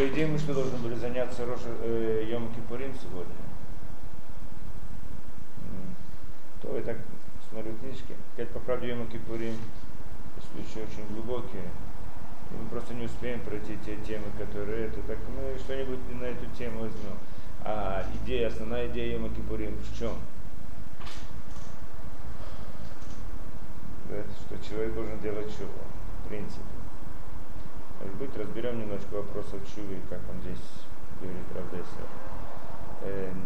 [0.00, 3.34] по идее мы что должны были заняться Роша, э, Йом Кипурим сегодня?
[6.62, 6.96] То я так
[7.50, 8.16] смотрю книжки.
[8.32, 9.54] Сказать по правде Йом Кипурим
[10.52, 11.64] случаи очень глубокие.
[12.50, 15.02] И мы просто не успеем пройти те темы, которые это.
[15.02, 17.18] Так мы что-нибудь на эту тему возьмем.
[17.62, 20.14] А идея, основная идея Йома Кипурим в чем?
[24.08, 25.68] Да, что человек должен делать чего,
[26.24, 26.79] в принципе.
[28.00, 30.64] Может быть, разберем немножко вопросов чувы, как он здесь
[31.20, 32.00] говорит Равдеса.
[33.02, 33.42] Эм,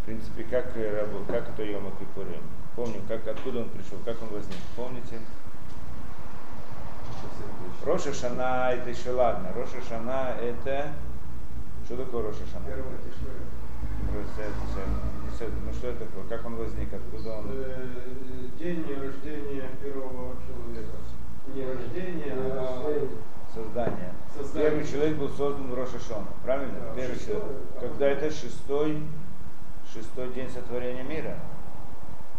[0.00, 2.42] в принципе, как, как это Йома Кипурим?
[2.74, 4.56] Помню, как, откуда он пришел, как он возник.
[4.74, 5.20] Помните?
[7.84, 9.52] Роша Шана это еще ладно.
[9.54, 10.92] Роша Шана это...
[11.84, 12.64] Что такое Роша Шана?
[15.40, 16.24] Ну что это такое?
[16.28, 16.92] Как он возник?
[16.92, 17.46] Откуда он?
[17.50, 17.86] Э,
[18.58, 20.96] день рождения первого человека.
[21.54, 23.04] Не рождения, а
[23.52, 24.12] создание.
[24.36, 24.70] создание.
[24.70, 26.74] Первый человек был создан в Роша Шона, правильно?
[26.80, 27.62] Да, Первый шестой, человек.
[27.80, 29.02] Когда это шестой,
[29.92, 31.38] шестой день сотворения мира.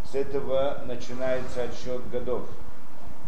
[0.04, 2.48] С этого начинается отсчет годов.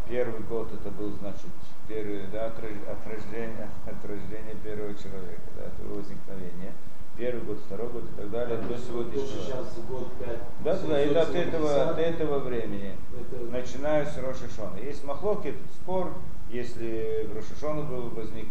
[0.08, 1.50] Первый год это был, значит,
[1.88, 6.72] первый, да, от, рождения, от рождения первого человека, да, от его возникновения.
[7.16, 9.26] Первый год, второй год и так далее, до сегодняшнего.
[9.26, 10.38] Сейчас год 5.
[10.64, 13.44] Да, да, и от этого, от этого времени, это...
[13.52, 14.78] начиная с Рошишона.
[14.82, 16.12] Есть махлоки, спор,
[16.50, 18.48] если в Рошишона был возник,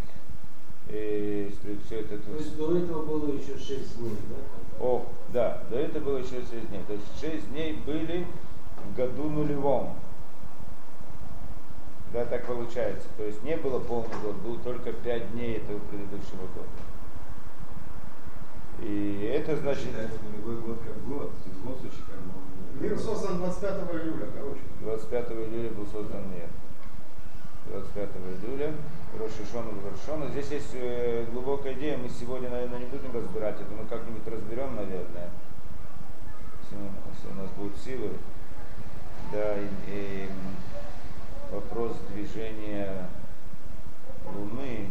[0.88, 1.54] и,
[1.86, 2.18] все это...
[2.20, 4.86] То есть до этого было еще 6 дней, да?
[4.86, 6.82] О, да, до этого было еще 6 дней.
[6.88, 8.26] То есть 6 дней были
[8.86, 9.98] в году нулевом.
[12.14, 13.08] Да, так получается.
[13.18, 16.70] То есть не было полный год, был только пять дней этого предыдущего года.
[18.82, 19.86] И это значит...
[19.86, 22.82] Считается нулевой год как год, в любом случае как.
[22.82, 24.62] Мир создан 25 июля, короче.
[24.82, 26.50] 25 июля был создан мир.
[27.68, 28.10] 25
[28.44, 28.74] июля,
[29.18, 30.30] Рошишона Рошона.
[30.32, 34.76] Здесь есть э, глубокая идея, мы сегодня, наверное, не будем разбирать это, мы как-нибудь разберем,
[34.76, 35.30] наверное,
[36.62, 36.78] если,
[37.14, 38.10] если у нас будут силы.
[39.32, 40.30] Да, и, и
[41.52, 43.08] вопрос движения
[44.26, 44.90] Луны,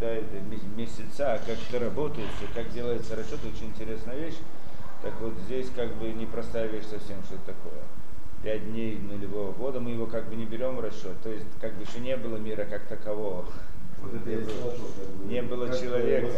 [0.00, 0.36] да, это
[0.76, 4.38] месяца, как это работает, как делается расчет, очень интересная вещь.
[5.02, 7.82] Так вот здесь как бы непростая вещь совсем, что это такое.
[8.42, 11.74] Пять дней нулевого года мы его как бы не берем в расчет, то есть как
[11.74, 13.44] бы еще не было мира как такового.
[14.02, 16.28] Вот это не, было, как бы, не было как человека.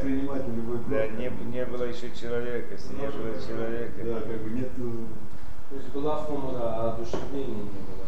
[0.88, 4.04] Да, не, не было еще человека, если не было человека.
[4.04, 4.68] Да, как бы нет.
[5.70, 8.04] То есть была формула одушевления не было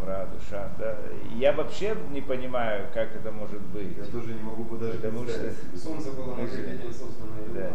[0.00, 0.70] мра, душа.
[0.78, 0.96] Да.
[1.34, 3.96] Я вообще не понимаю, как это может быть.
[3.96, 7.32] Я тоже не могу даже Потому что солнце было на создано.
[7.54, 7.72] Да.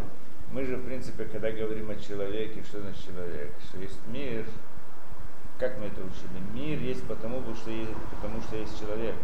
[0.52, 3.52] Мы же, в принципе, когда говорим о человеке, что значит человек?
[3.68, 4.44] Что есть мир,
[5.58, 6.40] как мы это учили?
[6.52, 9.14] Мир есть потому, что есть, потому что есть человек.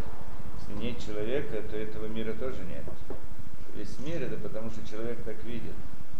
[0.59, 2.83] Если нет человека, то этого мира тоже нет.
[3.75, 5.73] Есть мир, это потому что человек так видит.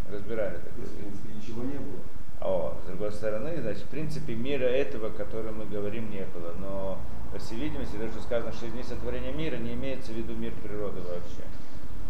[0.09, 0.73] Разбирали так.
[0.73, 1.99] В принципе, ничего не было.
[2.41, 6.53] О, с другой стороны, значит, в принципе, мира этого, о котором мы говорим, не было.
[6.59, 6.97] Но,
[7.31, 11.01] по всей видимости, даже сказано, что дней сотворения мира не имеется в виду мир природы
[11.01, 11.43] вообще.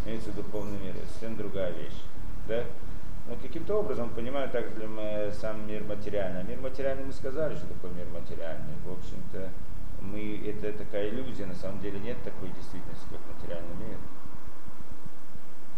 [0.05, 0.95] Имеется в виду духовный мир.
[0.95, 2.01] Это совсем другая вещь.
[2.47, 2.63] Да?
[3.27, 6.43] Но каким-то образом понимаю также мы сам мир материальный.
[6.43, 8.73] Мир материальный мы сказали, что такое мир материальный.
[8.85, 9.49] В общем-то,
[9.99, 13.97] мы, это такая иллюзия, на самом деле нет такой действительности, как материальный мир.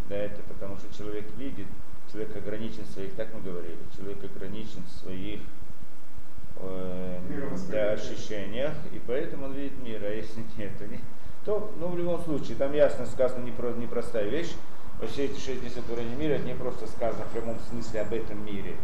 [0.10, 1.68] Да, это потому что человек видит
[2.14, 5.40] человек ограничен в своих, так мы говорили, человек ограничен в своих
[6.58, 7.20] э,
[7.70, 11.00] да, ощущениях, и поэтому он видит мир, а если нет, то, не,
[11.44, 14.54] то ну, в любом случае, там ясно сказано непро, непростая вещь,
[15.02, 18.46] вообще эти шесть дней сотворения мира, это не просто сказано в прямом смысле об этом
[18.46, 18.76] мире,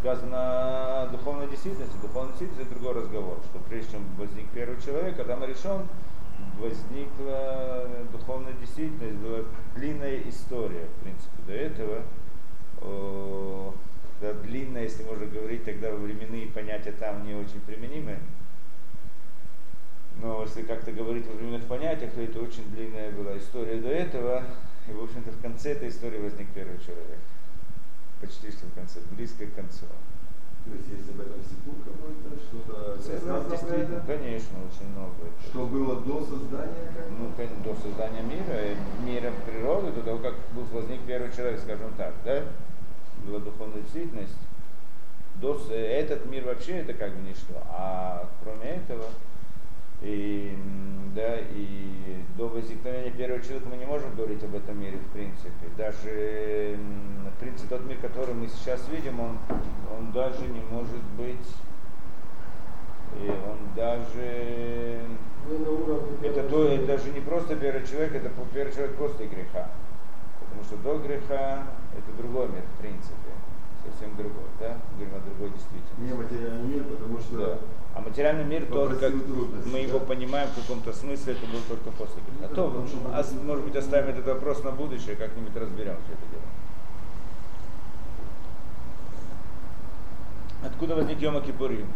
[0.00, 5.44] сказано духовной действительности, духовная действительность это другой разговор, что прежде чем возник первый человек, Адам
[5.44, 5.86] решен,
[6.58, 9.40] возникла духовная действительность, была
[9.76, 12.02] длинная история, в принципе, до этого,
[14.20, 18.18] да, длинная, если можно говорить, тогда временные понятия там не очень применимы.
[20.20, 24.42] Но если как-то говорить о временных понятиях, то это очень длинная была история до этого.
[24.88, 27.18] И, в общем-то, в конце этой истории возник первый человек.
[28.20, 29.86] Почти что в конце, близко к концу.
[30.64, 33.48] То есть есть об этом сипур какой-то, что-то...
[33.48, 35.30] Действительно, конечно, очень много.
[35.46, 36.90] Что было до создания?
[37.16, 37.30] Ну,
[37.64, 38.76] до создания мира,
[39.06, 42.42] мира природы, до того, как был возник первый человек, скажем так, да?
[43.28, 44.36] Была духовная действительность,
[45.40, 47.54] до, этот мир вообще это как бы ничто.
[47.68, 49.04] А кроме этого,
[50.02, 50.56] и,
[51.14, 55.50] да, и до возникновения первого человека мы не можем говорить об этом мире в принципе.
[55.76, 56.78] Даже
[57.36, 59.38] в принципе тот мир, который мы сейчас видим, он,
[59.96, 61.36] он даже не может быть,
[63.16, 65.00] и он даже
[66.22, 69.68] Это, то, это даже не просто первый человек, это первый человек после греха.
[70.58, 71.62] Потому что до греха
[71.96, 73.14] это другой мир, в принципе.
[73.84, 74.76] Совсем другой, да?
[74.96, 75.98] Говорим о другой действительности.
[75.98, 77.58] Не материальный мир, потому что Да.
[77.94, 80.04] А материальный мир, тот, как мы его да?
[80.04, 82.50] понимаем в каком-то смысле, это был только после греха.
[82.50, 82.86] А то,
[83.44, 86.42] может быть, оставим этот вопрос на будущее, как-нибудь разберем все это дело.
[90.64, 91.86] Откуда возник Йома Кипурим?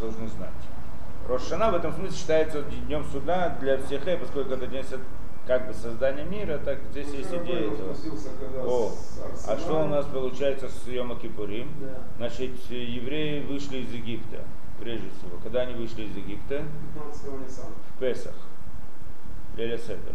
[0.00, 0.50] Должны знать.
[1.28, 4.84] Рошана в этом смысле считается днем суда для всех, поскольку это день
[5.48, 7.96] как бы создания мира, так здесь есть идея этого.
[8.66, 8.92] О,
[9.46, 11.72] а что у нас получается с Йома Кипурим?
[11.80, 12.02] Да.
[12.18, 14.44] Значит, евреи вышли из Египта,
[14.78, 15.38] прежде всего.
[15.42, 16.64] Когда они вышли из Египта?
[16.94, 17.74] 15 Ниссана.
[17.96, 18.34] В Песах.
[19.56, 20.14] Леля Седер.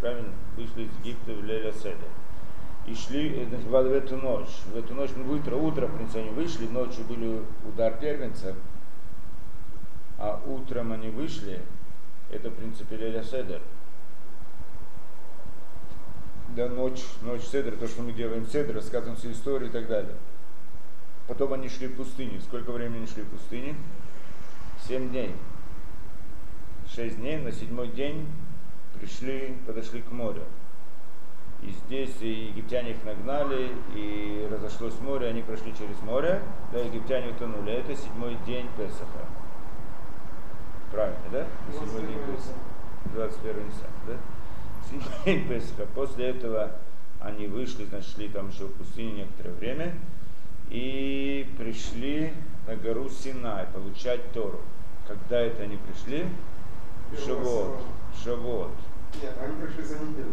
[0.00, 0.32] Правильно?
[0.56, 2.10] Вышли из Египта в Леля Седер.
[2.88, 4.62] И шли э, в эту ночь.
[4.72, 8.56] В эту ночь, ну, утро, утро, в принципе, они вышли, ночью были удар первенца,
[10.18, 11.60] а утром они вышли,
[12.32, 13.60] это, в принципе, Леля Седер.
[16.56, 20.14] Да, ночь, ночь Седер, то, что мы делаем Седер, рассказываем всю историю и так далее.
[21.28, 22.40] Потом они шли в пустыне.
[22.40, 23.74] Сколько времени шли в пустыне?
[24.88, 25.36] Семь дней.
[26.88, 28.26] Шесть дней, на седьмой день
[28.98, 30.44] пришли, подошли к морю.
[31.60, 36.40] И здесь и египтяне их нагнали, и разошлось море, они прошли через море,
[36.72, 37.74] да, египтяне утонули.
[37.74, 39.26] Это седьмой день Песаха.
[40.90, 41.46] Правильно, да?
[41.70, 42.58] Седьмой день 21 Песаха.
[43.12, 44.35] 21 Нисан, да?
[45.24, 45.86] Песаха.
[45.94, 46.70] После этого
[47.20, 49.94] они вышли, значит, шли там еще в пустыне некоторое время,
[50.70, 52.32] и пришли
[52.66, 54.60] на гору Синай получать Тору.
[55.06, 56.26] Когда это они пришли?
[57.24, 57.78] Шавот.
[58.24, 58.70] Шавот.
[59.22, 60.32] Нет, они пришли за неделю.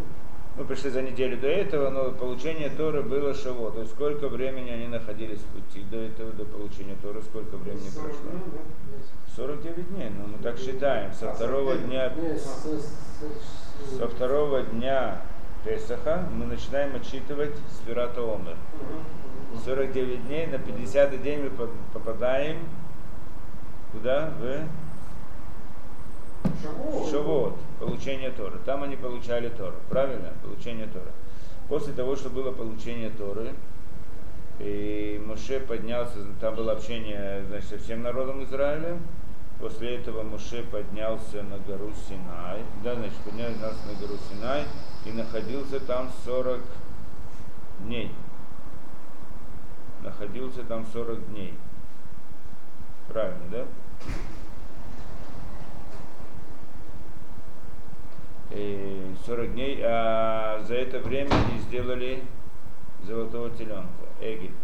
[0.56, 3.74] Мы пришли за неделю до этого, но получение Торы было Шавот.
[3.74, 7.88] То есть сколько времени они находились в пути до этого, до получения Торы, сколько времени
[7.88, 8.30] 40 прошло?
[8.30, 9.34] дней, да?
[9.36, 11.12] 49 дней, ну мы так считаем.
[11.12, 11.86] Со А, второго 49?
[11.88, 13.63] дня, Не, с- с-
[13.98, 15.20] со второго дня
[15.64, 18.56] Песаха мы начинаем отсчитывать Сферата Омер.
[18.80, 19.60] Мгм.
[19.64, 22.58] 49 дней, на 50 день мы попадаем
[23.92, 24.32] куда?
[24.40, 24.66] В
[27.10, 27.54] Шавуот.
[27.80, 28.58] Получение Торы.
[28.64, 30.32] Там они получали Тору, правильно?
[30.42, 31.10] Получение Торы.
[31.68, 33.52] После того, что было получение Торы,
[34.58, 38.98] и Моше поднялся, там было общение значит, со всем народом Израиля.
[39.60, 44.64] После этого Моше поднялся на гору Синай, да, значит, поднялся на гору Синай
[45.06, 46.60] и находился там 40
[47.80, 48.10] дней.
[50.02, 51.54] Находился там 40 дней.
[53.08, 53.64] Правильно, да?
[58.54, 62.22] э, 40 дней, а за это время они сделали
[63.02, 63.88] золотого теленка,
[64.20, 64.54] эгель.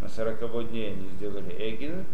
[0.00, 2.04] На 40 дней они сделали эгель,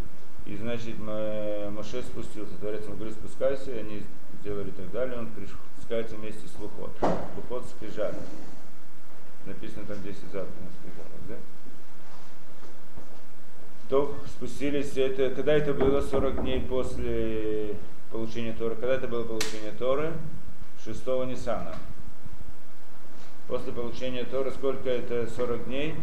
[0.46, 4.02] и значит Моше спустился, Творец ему говорит, спускайся, и они
[4.40, 5.28] сделали и так далее, он
[5.76, 6.92] спускается вместе с Лухот.
[7.36, 8.16] Лухот скрижали.
[9.44, 11.34] Написано там 10 заповедей на скрижалях, да?
[13.88, 17.76] То спустились, это, когда это было 40 дней после
[18.10, 20.12] получения Торы, когда это было получение Торы?
[20.84, 21.74] 6 Нисана.
[23.46, 25.94] После получения Торы, сколько это 40 дней?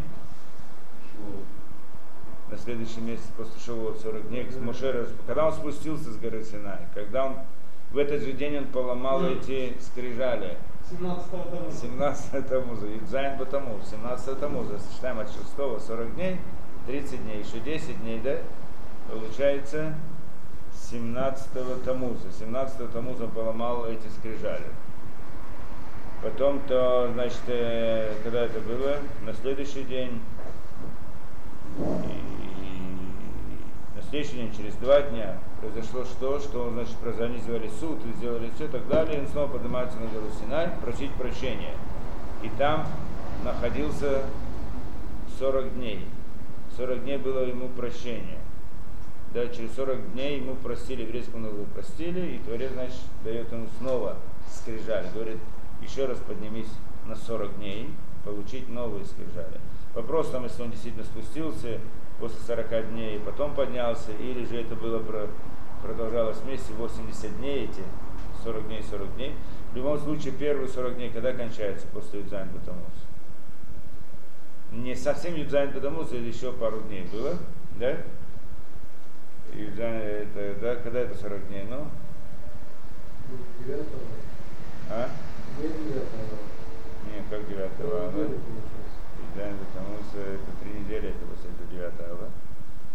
[2.50, 6.78] На следующий месяц после Шавуот, 40 дней, Моше, рас- когда он спустился с горы Синай,
[6.94, 7.36] когда он,
[7.90, 10.56] в этот же день он поломал эти скрижали,
[10.90, 11.70] 17 тому.
[11.70, 16.38] 17 Тамуза, Юдзайн Батамуз, 17 Тамуза, считаем от 6 40 дней,
[16.86, 18.36] 30 дней, еще 10 дней, да?
[19.10, 19.94] Получается
[20.90, 22.30] 17 Тамуза.
[22.38, 24.66] 17 Тамуза поломал эти скрижали.
[26.22, 30.20] Потом, то, значит, э, когда это было, на следующий день,
[31.78, 32.02] на
[34.10, 38.68] следующий день, через два дня, произошло что, что, значит, организовали суд и сделали все и
[38.68, 41.74] так далее, и он снова поднимается на гору Синай просить прощения.
[42.42, 42.86] И там
[43.44, 44.22] находился
[45.38, 46.06] 40 дней.
[46.76, 48.38] 40 дней было ему прощение.
[49.32, 54.16] Да, через 40 дней ему простили, еврейскому народу простили, и Творец, значит, дает ему снова
[54.48, 55.08] скрижали.
[55.12, 55.38] Говорит,
[55.82, 56.70] еще раз поднимись
[57.06, 57.90] на 40 дней,
[58.24, 59.58] получить новые скрижали.
[59.94, 61.78] Вопрос там, если он действительно спустился
[62.18, 65.28] после 40 дней и потом поднялся, или же это было про-
[65.82, 67.82] продолжалось вместе 80 дней, эти
[68.42, 69.34] 40 дней, 40 дней.
[69.72, 72.92] В любом случае, первые 40 дней, когда кончается после י״ז בתמוז?
[74.72, 77.34] Не совсем י״ז בתמוז, или еще пару дней было,
[77.78, 77.96] да?
[79.54, 81.86] Юдзайн, это, да, когда это 40 дней, ну?
[83.64, 84.00] Девятого.
[84.90, 85.08] А?
[85.58, 86.38] Не девятого.
[87.06, 88.38] Не, как 9 Неделя
[89.34, 89.54] получается.
[89.54, 92.30] י״ז בתמוז, это три недели, это после этого 9 ава.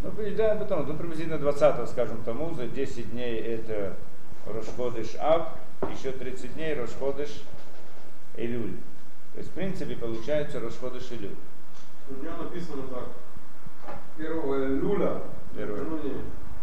[0.02, 3.96] Ну, י״ז בתמוז, ну, приблизительно 20 скажем, Тамуза, 10 дней это
[4.46, 5.50] Рош ходеш Ав,
[5.92, 7.44] еще 30 дней Рош ходеш
[8.36, 8.78] Элюль.
[9.34, 11.36] То есть, в принципе, получается Рош ходеш Элюль.
[12.10, 13.06] У него написано так.
[14.18, 15.22] Первого элюля,
[15.56, 15.78] Первого.
[15.78, 16.14] накануне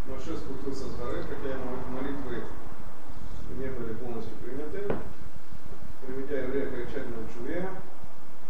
[0.07, 2.43] Моше спустился с горы, хотя ему молитвы
[3.57, 4.95] не были полностью приняты.
[6.05, 7.67] Приведя еврея к окончательному тшуве,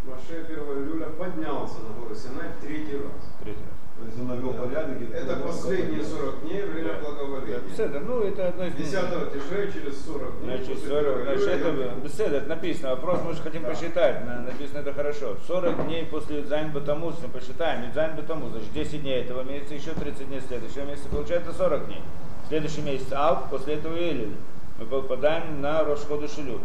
[0.08, 3.28] Моше первого элюля поднялся на гору Синай в третий раз.
[3.44, 3.78] Третий раз.
[3.98, 5.02] То есть он навел порядок.
[5.02, 7.00] и Это последние потом- 40 дней время Да.
[7.00, 7.60] благоволения.
[7.68, 10.56] Беседа, ну это одно из 10 тишрея через 40 дней.
[10.58, 12.90] Значит, после 40, первого значит, это беседа, это написано.
[12.92, 13.70] Вопрос мы же хотим Да.
[13.70, 14.26] посчитать.
[14.26, 15.36] На- Написано это хорошо.
[15.48, 17.86] 40 дней после י״ז בתמוז, мы посчитаем.
[17.88, 22.02] י״ז בתמוז, значит 10 дней этого месяца, еще 30 дней следующего месяца, получается 40 дней.
[22.48, 24.36] Следующий месяц Алп, после этого Элюль.
[24.80, 26.62] Мы попадаем на Рошходу Шилюль,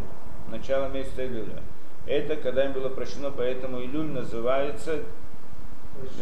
[0.51, 1.61] начало месяца Илюля.
[2.07, 5.01] Это когда им было прощено, поэтому Илюль называется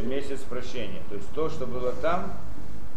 [0.02, 1.00] месяц прощения.
[1.08, 2.32] То есть то, что было там,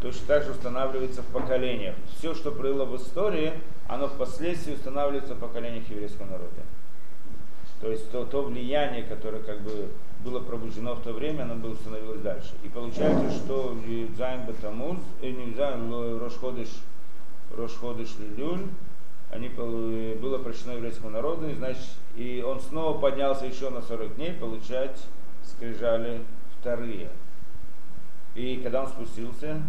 [0.01, 1.95] точно так же устанавливается в поколениях.
[2.17, 3.53] Все, что было в истории,
[3.87, 6.49] оно впоследствии устанавливается в поколениях еврейского народа.
[7.79, 9.89] То есть то, то влияние, которое как бы
[10.23, 12.53] было пробуждено в то время, оно было установилось дальше.
[12.63, 13.77] И получается, что
[14.17, 16.69] זיין בתמוז, э, не זיין, Рош ходеш,
[17.55, 18.67] Рош ходеш Элюль,
[19.33, 21.85] они было прощено еврейскому народу, и значит,
[22.15, 24.97] и он снова поднялся еще на 40 дней получать
[25.43, 26.21] скрижали
[26.59, 27.09] вторые.
[28.35, 29.61] И когда он спустился,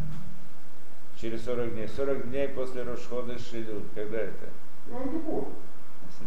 [1.21, 4.47] через 40 дней, 40 дней после Рош ходеш Элюль, когда это?
[4.89, 5.49] Йом-Кипур.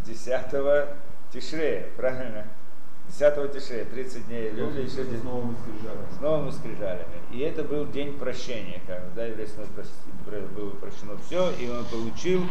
[0.06, 0.88] 10
[1.32, 2.48] Тишрея, правильно?
[3.10, 6.08] 10 Тишрея, 30 дней Элюля, еще С 10 новыми скрижалями.
[6.18, 7.18] с новыми скрижалями.
[7.32, 11.70] И это был день прощения, как бы, да, еврейский народ прос- было прощено все, и
[11.70, 12.44] он получил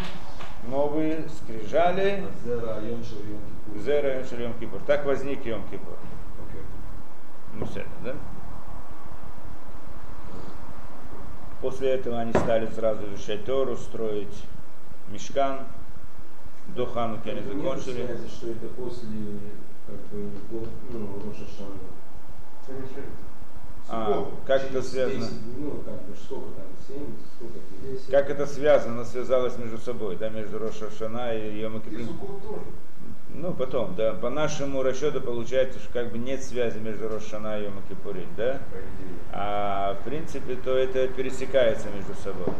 [0.68, 3.02] новые скрижали Зера, Йом
[4.25, 4.80] Шел, Йом Кипур.
[4.87, 5.94] Так возник Йом Кипур.
[7.54, 8.14] Ну, все это, да?
[11.61, 14.44] После этого они стали сразу изучать Тору, строить
[15.08, 15.61] мешкан.
[16.75, 18.06] До Хануки они закончили.
[18.28, 19.08] что это после
[19.87, 21.78] как бы, ну, Роша Шана.
[22.66, 23.25] Замечательно.
[23.88, 25.21] А, как это связано?
[25.21, 26.97] 10, ну, как бы, сколько там, 7,
[27.37, 27.93] сколько там?
[27.93, 28.11] Десять.
[28.11, 28.95] Как это связано?
[28.95, 32.07] Оно связалось между собой, да, между Роша Шана и Йом И Кипурим.
[32.07, 32.62] Суккот тоже.
[33.35, 37.64] Ну, потом, да, по нашему расчету получается, что как бы нет связи между Рошана и
[37.64, 38.61] Йом Кипурим, да?
[39.33, 42.55] А в принципе, то это пересекается между собой.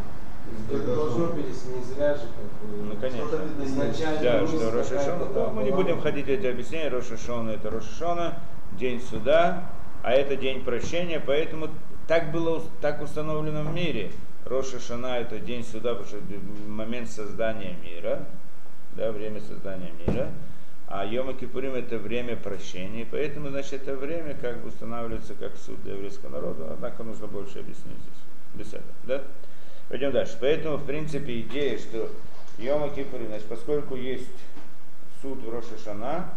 [0.71, 2.85] Это должно быть, не зря же, как бы.
[2.85, 3.65] Ну, конечно.
[3.65, 7.17] Изначально Да, что Роша какая-то Шона, там мы не будем входить в эти объяснения, Роша
[7.17, 8.39] Шона это Роша Шона,
[8.79, 9.65] день суда,
[10.07, 11.69] а это день прощения, поэтому
[12.07, 14.13] так было, так установлено в мире.
[14.45, 16.19] Роша Шана это день суда, потому что
[16.69, 18.25] момент создания мира,
[18.93, 20.31] да, время создания мира,
[20.87, 25.83] а Йома Кипурим это время прощения, поэтому, значит, это время как бы устанавливается как суд
[25.83, 29.23] для еврейского народа, однако нужно больше объяснить здесь, без этого, да?
[29.89, 30.37] Пойдем дальше.
[30.41, 32.13] Поэтому, в принципе, идея, что
[32.59, 34.31] Йома Кипурим, значит, поскольку есть
[35.21, 36.31] суд в Роша Шана,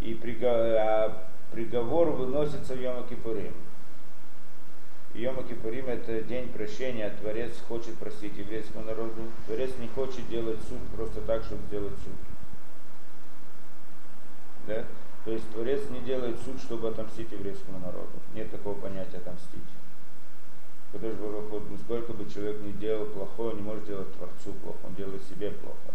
[0.00, 3.52] и приго- а приговор выносится в Йома Кипурим.
[5.14, 9.22] Йома Кипурим это день прощения, Творец хочет простить еврейскому народу.
[9.46, 12.14] Творец не хочет делать суд просто так, чтобы сделать суд.
[14.66, 14.84] Да?
[15.24, 18.10] То есть Творец не делает суд, чтобы отомстить еврейскому народу.
[18.34, 19.60] Нет такого понятия отомстить.
[20.92, 24.52] Потому что Барух, вот, сколько бы человек ни делал плохое, он не может делать Творцу
[24.62, 25.94] плохо, он делает себе плохо.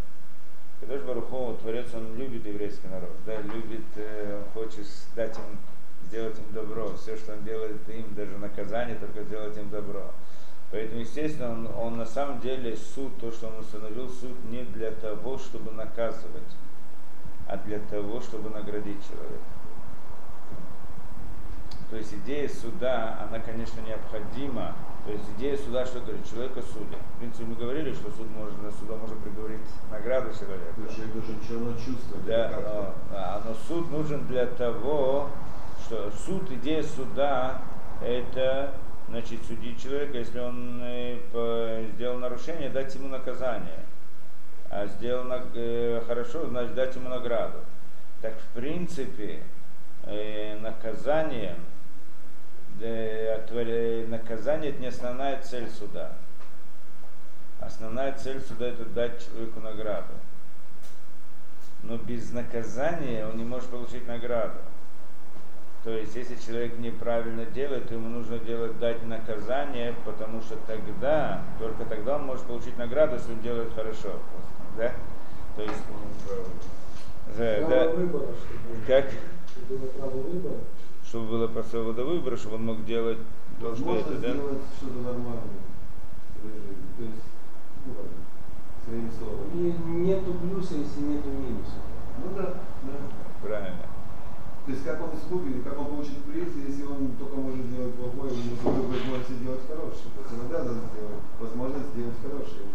[0.80, 5.58] Когда же Барухову Творец, он любит еврейский народ, да, любит, э, хочет дать им,
[6.04, 6.94] сделать им добро.
[6.96, 10.12] Все, что он делает им, даже наказание, только сделать им добро.
[10.70, 14.92] Поэтому, естественно, он, он на самом деле суд, то, что он установил суд не для
[14.92, 16.44] того, чтобы наказывать,
[17.48, 19.44] а для того, чтобы наградить человека.
[21.90, 24.76] То есть идея суда, она, конечно, необходима.
[25.08, 27.00] То есть идея суда, что говорит, человека судят.
[27.16, 30.76] В принципе, мы говорили, что суд может, суда можно приговорить награду человека.
[30.94, 32.26] Человек должен равно чувствовать.
[32.26, 35.30] Да, но, а, но суд нужен для того,
[35.86, 37.62] что суд, идея суда,
[38.02, 38.74] это
[39.08, 43.86] значит судить человека, если он э, сделал нарушение, дать ему наказание.
[44.70, 47.60] А сделал э, хорошо, значит дать ему награду.
[48.22, 49.42] Так в принципе
[50.04, 51.56] э, наказанием,
[52.80, 56.14] наказание это не основная цель суда.
[57.60, 60.14] Основная цель суда это дать человеку награду
[61.84, 64.60] но без наказания он не может получить награду.
[65.84, 71.42] То есть, если человек неправильно делает, то ему нужно делать, дать наказание, потому что тогда,
[71.60, 74.14] только тогда он может получить награду, если он делает хорошо.
[74.76, 74.92] Да?
[75.56, 75.84] То есть,
[77.38, 79.06] э, да, выбора, чтобы, как?
[79.98, 80.56] право выбора.
[81.08, 83.18] Чтобы было по свобода выбора, чтобы он мог делать
[83.62, 84.34] то, что это, да?
[84.34, 85.64] сделать что-то нормальное
[86.36, 86.88] в своей жизни.
[86.98, 87.24] То есть,
[87.86, 88.18] ну ладно,
[88.84, 89.68] своими словами.
[90.84, 91.80] если нету минуса.
[92.20, 92.96] Ну да, да.
[93.42, 93.86] Правильно.
[94.66, 98.34] То есть как он искупит, как он получит приз, если он только может сделать плохое,
[98.36, 100.12] ему нужно возможность сделать хорошее.
[100.12, 102.68] То есть иногда надо сделать возможность сделать хорошее.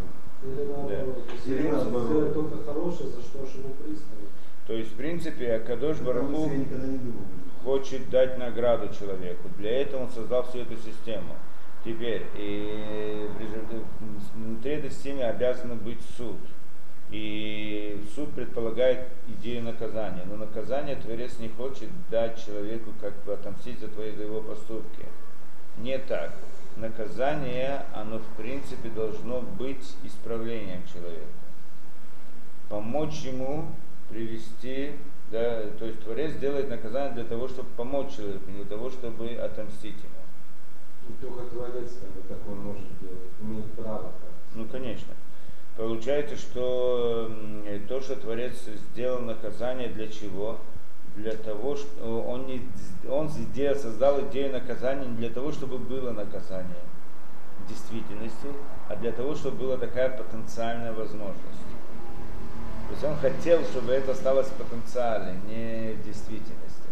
[0.42, 2.08] Или наоборот, если Или он наоборот.
[2.08, 4.32] сделать только хорошее, за что ж ему приставить?
[4.66, 7.28] То есть, в принципе, Акадош Бараху я никогда не думал.
[7.64, 9.48] Хочет дать награду человеку.
[9.58, 11.34] Для этого он создал всю эту систему.
[11.84, 13.28] Теперь, и
[14.34, 16.36] внутри этой системы обязан быть суд.
[17.10, 20.22] И суд предполагает идею наказания.
[20.26, 25.04] Но наказание Творец не хочет дать человеку как бы отомстить за твои за его поступки.
[25.76, 26.32] Не так.
[26.76, 31.26] Наказание, оно в принципе должно быть исправлением человека.
[32.70, 33.66] Помочь ему
[34.08, 34.92] привести,
[35.32, 39.30] да, то есть Творец делает наказание для того, чтобы помочь человеку, не для того, чтобы
[39.30, 41.08] отомстить ему.
[41.08, 44.30] И только Творец как так он может делать, имеет право так.
[44.54, 45.14] Ну, конечно.
[45.74, 47.32] Получается, что
[47.88, 48.52] то, что Творец
[48.90, 50.58] сделал наказание для чего?
[51.16, 52.68] Для того, что он, не,
[53.08, 56.84] он сделал, создал идею наказания не для того, чтобы было наказание
[57.64, 58.48] в действительности,
[58.88, 61.71] а для того, чтобы была такая потенциальная возможность.
[62.92, 66.90] То есть он хотел, чтобы это осталось потенциально, не в действительности.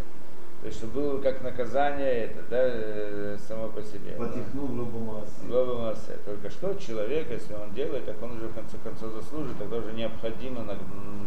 [0.61, 4.13] То есть, чтобы было как наказание это, да, э, само по себе.
[4.17, 6.17] Потихнул в массы.
[6.25, 9.91] Только что человек, если он делает, так он уже в конце концов заслужит, тогда уже
[9.93, 10.77] необходимо на-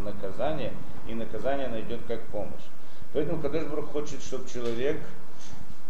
[0.05, 0.73] наказание,
[1.09, 2.67] и наказание найдет как помощь.
[3.13, 4.97] Поэтому Кадыш Брух хочет, чтобы человек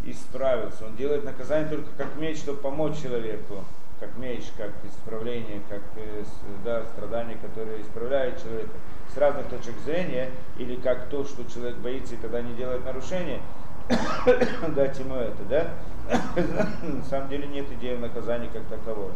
[0.05, 0.85] исправился.
[0.85, 3.65] Он делает наказание только как меч, чтобы помочь человеку.
[4.01, 6.25] Как меч, как исправление, как э,
[6.65, 8.73] да, страдание, которое исправляет человека
[9.13, 13.41] с разных точек зрения, или как то, что человек боится и когда не делает нарушения,
[14.75, 15.69] дать ему это, да?
[16.83, 19.13] На самом деле нет идеи наказания как таковой.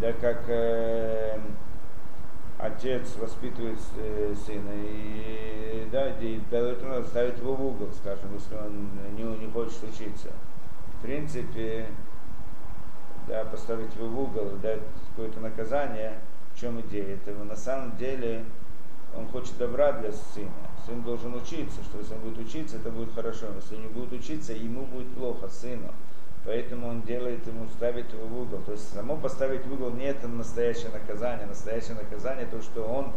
[0.00, 1.38] Да, как э,
[2.58, 8.54] отец воспитывает э, сына, и да, и этого надо ставить его в угол, скажем, если
[8.54, 10.28] он не, не хочет учиться.
[10.98, 11.86] В принципе,
[13.32, 16.18] да, поставить его в угол, дать какое-то наказание,
[16.54, 17.44] в чем идея этого?
[17.44, 18.44] На самом деле
[19.16, 20.50] он хочет добра для сына.
[20.84, 23.46] Сын должен учиться, что если он будет учиться, это будет хорошо.
[23.56, 25.92] Если не будет учиться, ему будет плохо, сыну.
[26.44, 28.60] Поэтому он делает ему, ставит его в угол.
[28.66, 31.46] То есть само поставить в угол не это настоящее наказание.
[31.46, 33.12] Настоящее наказание то, что он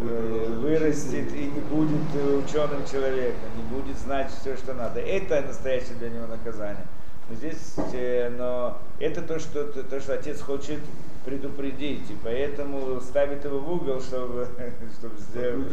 [0.00, 5.00] э, вырастет и не будет э, ученым человеком, не будет знать все, что надо.
[5.00, 6.84] Это настоящее для него наказание.
[7.30, 10.80] Здесь, э, но это то, что, то, то, что отец хочет
[11.26, 14.48] предупредить, и поэтому ставит его в угол, чтобы,
[14.98, 15.66] чтобы сделать,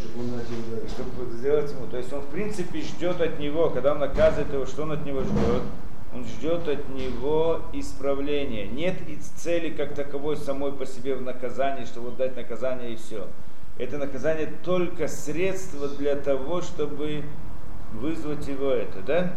[0.00, 1.86] чтобы чтобы сделать ему.
[1.86, 5.06] То есть он в принципе ждет от него, когда он наказывает его, что он от
[5.06, 5.62] него ждет?
[6.12, 8.66] Он ждет от него исправления.
[8.66, 12.96] Нет и цели как таковой самой по себе в наказании, что вот дать наказание и
[12.96, 13.28] все.
[13.78, 17.22] Это наказание только средство для того, чтобы
[17.92, 19.32] вызвать его это, да?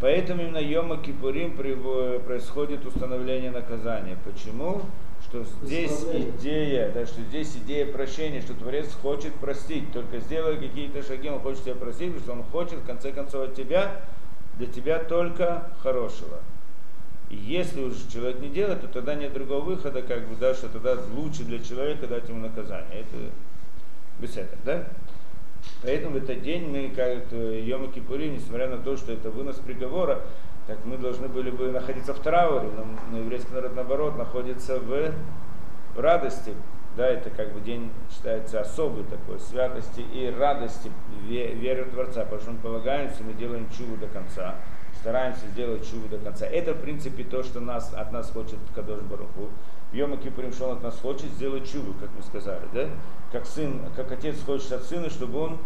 [0.00, 4.16] Поэтому именно Йома Кипурим происходит установление наказания.
[4.24, 4.82] Почему?
[5.24, 11.02] Что здесь идея, да, что здесь идея прощения, что Творец хочет простить, только сделай какие-то
[11.02, 14.02] шаги, он хочет тебя простить, потому что он хочет в конце концов от тебя,
[14.56, 16.38] для тебя только хорошего.
[17.30, 20.68] И если уже человек не делает, то тогда нет другого выхода, как бы, да, что
[20.68, 23.00] тогда лучше для человека дать ему наказание.
[23.00, 23.30] Это
[24.20, 24.86] беседа, да?
[25.82, 30.22] Поэтому в этот день мы, как Йома Кипурим, несмотря на то, что это вынос приговора,
[30.66, 35.12] так мы должны были бы находиться в трауре, но, но еврейский народ наоборот находится в,
[35.94, 36.52] в радости.
[36.96, 40.90] Да, это как бы день считается особый такой, святости и радости
[41.28, 44.56] ве- веры в Творца, потому что мы полагаемся, мы делаем чуву до конца,
[45.00, 46.44] стараемся сделать чуву до конца.
[46.44, 49.48] Это, в принципе, то, что нас, от нас хочет Кадош Баруху.
[49.90, 52.88] В Йома Кипурим, что он от нас хочет, сделать чуву, как мы сказали, да?
[53.32, 55.58] Как сын, как отец хочет от сына, чтобы он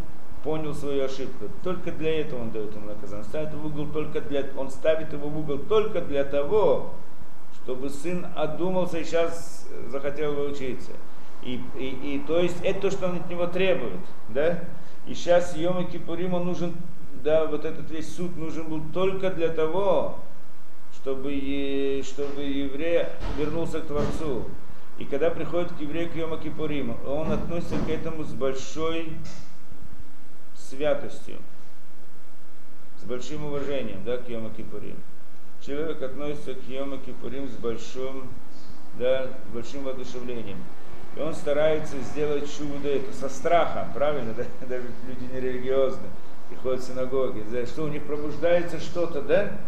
[0.45, 1.47] понял свою ошибку.
[1.63, 3.25] Только для этого он дает ему наказание.
[3.25, 6.91] Ставит в угол только для, он ставит его в угол только для того,
[7.63, 10.93] чтобы сын одумался и сейчас захотел выучиться.
[11.43, 14.01] И, и, и то есть это то, что он от него требует.
[14.29, 14.61] Да?
[15.07, 16.75] И сейчас Йома Кипурим нужен,
[17.25, 20.19] да, вот этот весь суд нужен был только для того,
[21.03, 24.45] чтобы, чтобы еврей вернулся к Творцу.
[24.99, 29.12] И когда приходит к еврею к Йома Кипурим, он относится к этому с большой
[30.55, 31.38] святостью,
[33.01, 34.97] с большим уважением, да, к Йома Кипурим.
[35.61, 38.29] Человек относится к Йома Кипурим с большим,
[38.99, 40.59] да, большим воодушевлением.
[41.17, 44.45] И он старается сделать чудо это со страхом, правильно, да?
[44.67, 46.11] Даже люди нерелигиозные
[46.49, 49.59] приходят в синагоги, да, что у них пробуждается что-то, да?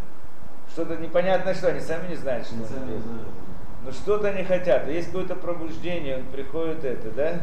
[0.74, 3.04] Что-то непонятное что, они сами не знают, что они делают.
[3.84, 4.86] Но что-то они хотят.
[4.88, 7.40] Есть какое-то пробуждение, он приходит это, да?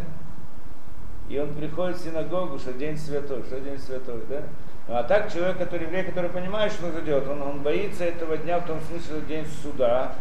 [1.32, 4.44] и он приходит в синагогу, что день святой, что день святой, да?
[4.88, 8.36] Ну, а так человек, который еврей, который понимает, что нужно делать, он, он боится этого
[8.36, 10.15] дня в том смысле, что день суда,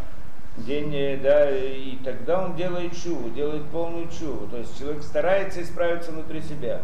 [0.57, 4.47] день, э, да, и тогда он делает чуву, делает полную чуву.
[4.47, 6.81] То есть человек старается исправиться внутри себя.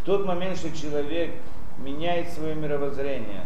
[0.00, 1.32] В тот момент, что человек
[1.78, 3.42] меняет свое мировоззрение,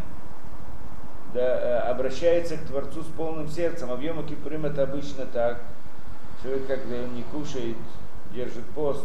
[1.34, 5.60] да, э, обращается к Творцу с полным сердцем, а в Кипурим это обычно так.
[6.42, 7.76] Человек как бы не кушает,
[8.32, 9.04] держит пост,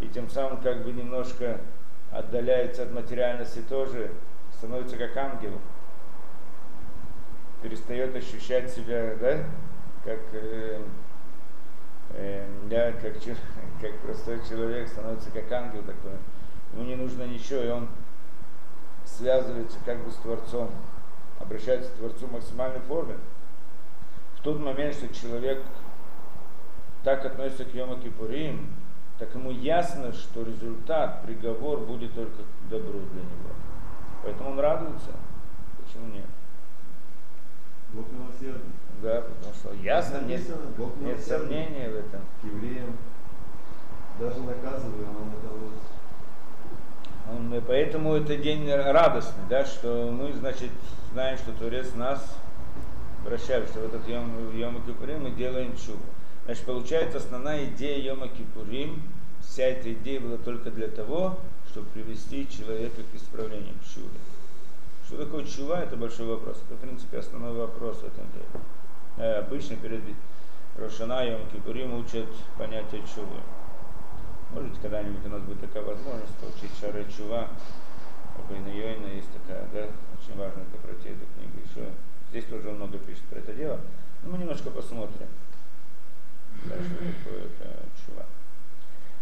[0.00, 1.60] и тем самым как бы немножко
[2.10, 4.10] отдаляется от материальности тоже,
[4.56, 5.52] становится как ангел,
[7.62, 9.44] перестает ощущать себя, да,
[10.04, 10.82] как, э,
[12.10, 13.14] э, да, как,
[13.80, 16.18] как простой человек, становится как ангел такой.
[16.72, 17.88] Ему не нужно ничего, и он
[19.04, 20.70] связывается как бы с Творцом,
[21.44, 23.16] обращается к Творцу в максимальной форме.
[24.38, 25.62] В тот момент, что человек
[27.02, 28.70] так относится к Йома Кипурим,
[29.18, 33.54] так ему ясно, что результат, приговор будет только к добру для него.
[34.22, 35.10] Поэтому он радуется.
[35.78, 36.26] Почему нет?
[37.92, 38.72] Бог милосердный.
[39.02, 40.40] Да, потому что ясно, нет,
[40.76, 42.20] Бог нет сомнения в этом.
[42.40, 42.96] К евреям.
[44.18, 45.52] Даже наказывая, он это
[47.66, 50.70] поэтому это день радостный, да, что мы, значит,
[51.12, 52.20] знаем, что Творец нас
[53.24, 56.02] вращает, что в этот Йом, Йом Кипурим мы делаем чубу.
[56.44, 59.02] Значит, получается, основная идея Йома Кипурим,
[59.40, 61.38] вся эта идея была только для того,
[61.70, 64.08] чтобы привести человека к исправлению, к чуве.
[65.06, 66.58] Что такое чува, это большой вопрос.
[66.66, 68.64] Это, в принципе, основной вопрос в этом деле.
[69.16, 70.02] Э, Обычно перед
[70.76, 72.26] Рошана Йом Кипурим учат
[72.58, 73.40] понятие чувы.
[74.52, 77.48] Может быть, когда-нибудь у нас будет такая возможность получить Шары Чува.
[78.48, 81.58] Байна есть такая, да, очень важно это пройти эту книгу.
[81.64, 81.88] Еще
[82.30, 83.80] здесь тоже много пишет про это дело.
[84.22, 85.28] Но мы немножко посмотрим.
[86.64, 88.26] Да, что такое это Чува.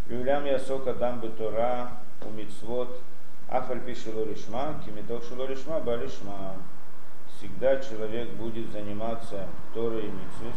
[0.09, 3.01] Юлям Ясок Адам Бетора у Мицвот
[3.49, 6.57] Афаль Пишело Лишма, Кимиток Шело Лишма, Балишма.
[7.37, 10.57] Всегда человек будет заниматься Торой и Мицвис,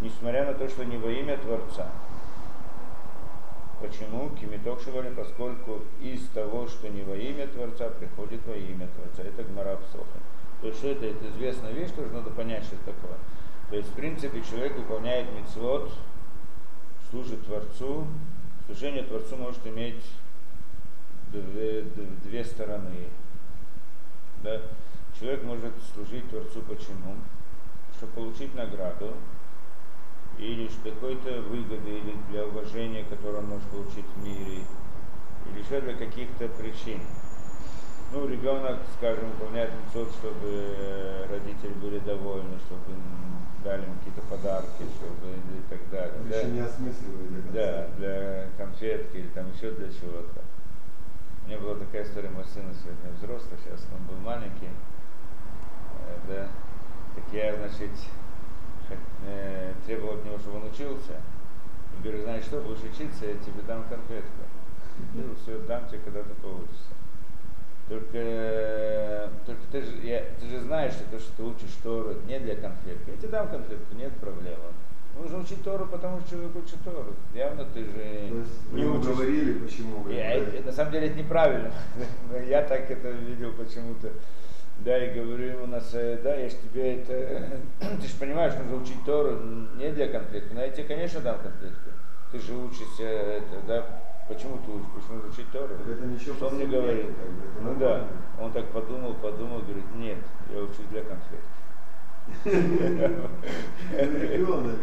[0.00, 1.88] несмотря на то, что не во имя Творца.
[3.80, 4.30] Почему?
[4.38, 9.22] Кимиток Шивали, поскольку из того, что не во имя Творца, приходит во имя Творца.
[9.22, 10.18] Это Гмара Псоха.
[10.60, 11.06] То есть что это?
[11.06, 13.16] Это известная вещь, тоже надо понять, что это такое.
[13.70, 15.92] То есть, в принципе, человек выполняет мицвод,
[17.10, 18.06] служит Творцу.
[18.66, 20.04] Служение Творцу может иметь
[21.32, 21.82] две,
[22.24, 23.08] две стороны.
[24.42, 24.60] Да?
[25.18, 27.16] Человек может служить Творцу почему?
[27.96, 29.14] Чтобы получить награду,
[30.38, 34.64] или ж какой-то выгоды, или для уважения, которое он может получить в мире,
[35.46, 37.00] или еще для каких-то причин.
[38.12, 42.96] Ну, ребенок, скажем, выполняет мецод, чтобы родители были довольны, чтобы
[43.62, 46.14] дали ему какие-то подарки, чтобы и так далее.
[46.20, 46.36] он да?
[46.38, 47.52] еще не конца.
[47.52, 50.40] Да, для конфетки или там еще для чего-то.
[51.44, 56.48] У меня была такая история, мой сын сегодня взрослый, сейчас он был маленький, э, да,
[57.14, 57.90] так я, значит,
[59.26, 61.20] э, требовал от него, чтобы он учился.
[61.98, 64.30] И говорю, знаешь что, будешь учиться, я тебе дам конфетку.
[65.14, 66.94] Ну, все, дам тебе, когда ты поучишься.
[67.88, 72.14] Только, э, только ты, же, я, ты же знаешь, что то, что ты учишь Тору,
[72.26, 73.10] не для конфетки.
[73.10, 74.70] Я тебе дам конфетку, нет проблемы.
[75.18, 77.14] Нужно учить Тору, потому что человек учит Тору.
[77.34, 79.06] Явно ты же То не учишь.
[79.06, 81.72] говорили, почему вы Я- на самом деле это неправильно.
[82.30, 84.10] Но я так это видел почему-то.
[84.84, 87.58] Да, и говорю ему на совет, да, я ж тебе это,
[88.00, 89.36] ты же понимаешь, нужно учить Тору
[89.76, 91.90] не для конфетки, но я тебе, конечно, дам конфетку.
[92.32, 93.86] Ты же учишься, это, да,
[94.26, 95.68] почему ты учишь, почему нужно учить Тору?
[95.76, 97.06] Так это ничего Что он мне говорит?
[97.06, 98.08] как бы, Ну да,
[98.40, 100.18] он так подумал, подумал, говорит, нет,
[100.50, 101.44] я учусь для конфетки.
[102.44, 102.52] Ну,
[103.92, 104.76] ребенок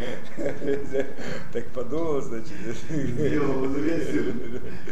[1.54, 2.52] Так подумал, значит.
[2.90, 3.68] сделал.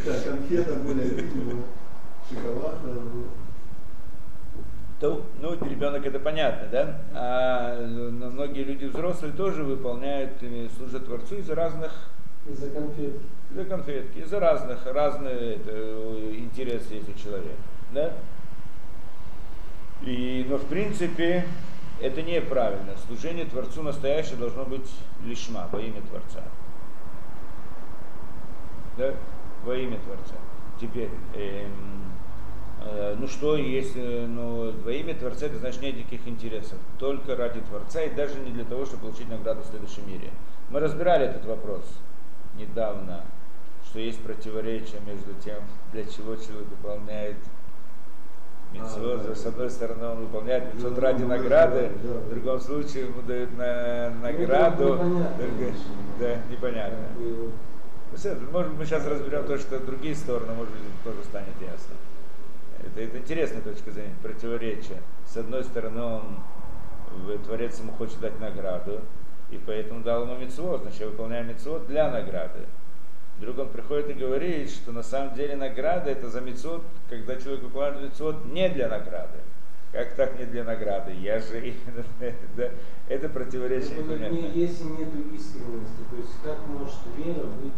[0.05, 1.63] Да, конфета видимо,
[2.29, 3.44] шоколад надо было.
[4.99, 6.99] То, ну, ребенок это понятно, да?
[7.13, 10.31] А но многие люди взрослые тоже выполняют,
[10.77, 11.91] служат Творцу из-за разных,
[12.47, 13.13] Из-за конфет.
[13.51, 17.57] из-за конфетки, из-за разных, разные это, э, интересы есть у человека,
[17.91, 18.13] да?
[20.01, 21.45] И, но в принципе
[22.01, 22.93] это неправильно.
[23.07, 24.89] Служение Творцу настоящее должно быть
[25.25, 26.43] лишма, во имя Творца.
[28.97, 29.13] Да?
[29.63, 30.35] Во имя Творца.
[30.79, 32.13] Теперь, эм,
[33.19, 36.77] ну что, если ну, во имя Творца, это значит нет никаких интересов.
[36.99, 40.29] Только ради Творца и даже не для того, чтобы получить награду в следующем мире.
[40.69, 41.83] Мы разбирали этот вопрос
[42.57, 43.21] недавно,
[43.85, 47.37] что есть противоречие между тем, для чего человек выполняет
[48.73, 49.49] Митцвот, А, да, с да.
[49.49, 52.19] одной стороны, он выполняет митцвот Ну, ради ну, награды, да, да.
[52.19, 54.83] в другом случае ему дают на, Ну, награду.
[54.95, 55.85] непонятно, Только- конечно.
[56.19, 56.97] да, непонятно.
[58.11, 61.95] Посмотрим, Может, мы сейчас разберем то, что другие стороны, может быть, тоже станет ясно.
[62.85, 65.01] Это, это интересная точка зрения, противоречие.
[65.25, 66.23] С одной стороны, он,
[67.11, 69.01] в- Творец ему хочет дать награду,
[69.49, 72.59] и поэтому дал ему мецвод, значит, я выполняю мецвод для награды.
[73.37, 77.63] Вдруг он приходит и говорит, что на самом деле награда это за мецвод, когда человек
[77.63, 79.39] выполняет мецвод не для награды.
[79.91, 81.13] Как так не для награды?
[81.13, 81.73] Я же
[82.57, 82.69] да,
[83.07, 87.73] это противоречие ну, не- Если нет искренности, то есть как может вера быть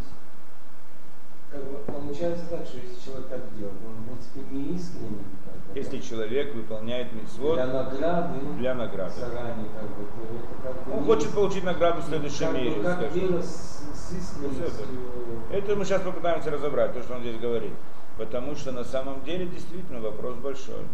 [1.57, 5.25] как бы, получается так, что если человек так делает, он в принципе не искренний.
[5.45, 6.03] Как бы, Если да.
[6.03, 9.13] человек выполняет мецвод для награды, для награды.
[9.19, 12.59] заранее, как бы, то это как бы Он хочет получить награду в следующем как бы,
[12.61, 13.43] мире, Как скажем.
[13.43, 14.85] с, с искренностью.
[15.51, 17.73] Это мы сейчас попытаемся разобрать, то, что он здесь говорит.
[18.17, 20.85] Потому что на самом деле действительно вопрос большой.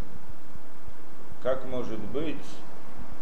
[1.41, 2.37] Как может быть,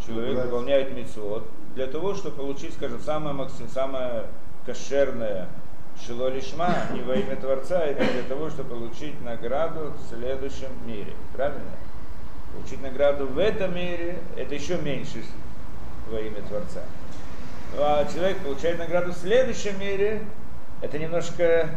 [0.05, 0.45] человек Брать.
[0.45, 1.43] выполняет митцвот
[1.75, 4.25] для того, чтобы получить, скажем, самое, максим, самое
[4.65, 5.47] кошерное
[6.05, 11.13] шило лишма, не во имя Творца, это для того, чтобы получить награду в следующем мире.
[11.33, 11.71] Правильно?
[12.53, 15.23] Получить награду в этом мире, это еще меньше
[16.09, 16.81] во имя Творца.
[17.75, 20.21] Ну, а человек получает награду в следующем мире,
[20.81, 21.69] это немножко,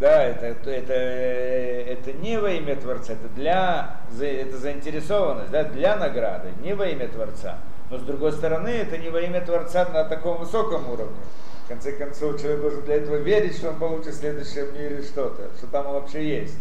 [0.00, 6.48] да, это, это, это не во имя Творца, это для, это заинтересованность, да, для награды,
[6.62, 7.58] не во имя Творца.
[7.90, 11.16] Но с другой стороны, это не во имя Творца на таком высоком уровне.
[11.72, 15.66] Конце концов, человек должен для этого верить, что он получит в следующем мире что-то, что
[15.68, 16.58] там вообще есть.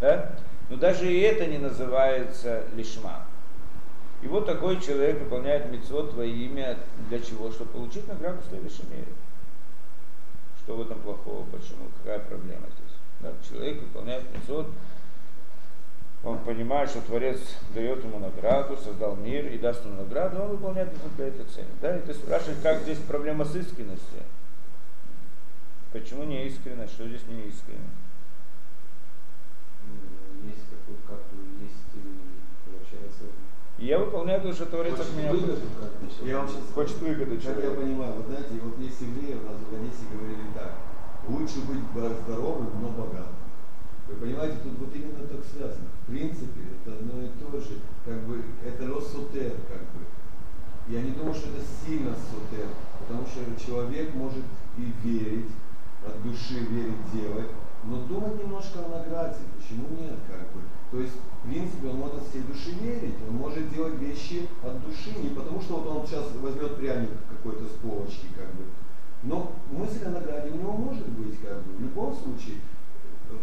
[0.00, 0.32] Да?
[0.68, 3.24] Но даже и это не называется лишма.
[4.20, 6.76] И вот такой человек выполняет митцвот во имя
[7.08, 7.52] для чего?
[7.52, 9.12] Чтобы получить награду в следующем мире.
[10.64, 11.46] Что в этом плохого?
[11.52, 11.86] Почему?
[12.02, 12.96] Какая проблема здесь?
[13.20, 14.66] Да, человек выполняет митцвот,
[16.24, 17.38] он понимает, что Творец
[17.74, 21.66] дает ему награду, создал мир и даст ему награду, он выполняет это для этой цели.
[21.82, 21.96] Да?
[21.96, 24.20] И ты спрашиваешь, как здесь проблема с искренностью?
[25.92, 26.94] Почему не искренность?
[26.94, 27.90] Что здесь не искренне?
[29.84, 33.24] М, Есть какой как бы есть, э, получается,
[33.78, 35.68] я выполняю то, что Творец от меня выгоду хочет.
[35.78, 36.28] как бы.
[36.28, 39.56] Я вам сейчас Хочет выгоду Как я понимаю, вот знаете, вот есть евреи, у нас
[39.60, 40.72] в Одессе говорили так,
[41.28, 41.84] лучше быть
[42.24, 43.43] здоровым, но богатым.
[44.08, 45.88] Вы понимаете, тут вот именно так связано.
[46.02, 50.04] В принципе, это одно и то же, как бы, это лосотер, как бы.
[50.88, 52.68] Я не думаю, что это сильно сотер,
[53.00, 54.44] потому что человек может
[54.76, 55.50] и верить,
[56.06, 57.48] от души верить, делать,
[57.84, 59.40] но думать немножко о награде.
[59.56, 60.60] Почему нет, как бы?
[60.90, 64.84] То есть, в принципе, он может от всей души верить, он может делать вещи от
[64.84, 68.64] души, не потому что вот он сейчас возьмет пряник какой-то с полочки, как бы.
[69.22, 71.76] Но мысль о награде у него может быть, как бы.
[71.76, 72.56] В любом случае,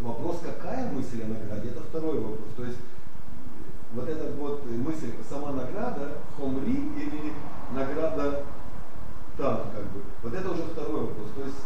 [0.01, 2.49] вопрос, какая мысль о награде, это второй вопрос.
[2.55, 2.77] То есть,
[3.93, 7.33] вот эта вот мысль, сама награда, хомри или
[7.73, 8.43] награда
[9.37, 10.01] там, как бы.
[10.23, 11.27] Вот это уже второй вопрос.
[11.35, 11.57] То есть,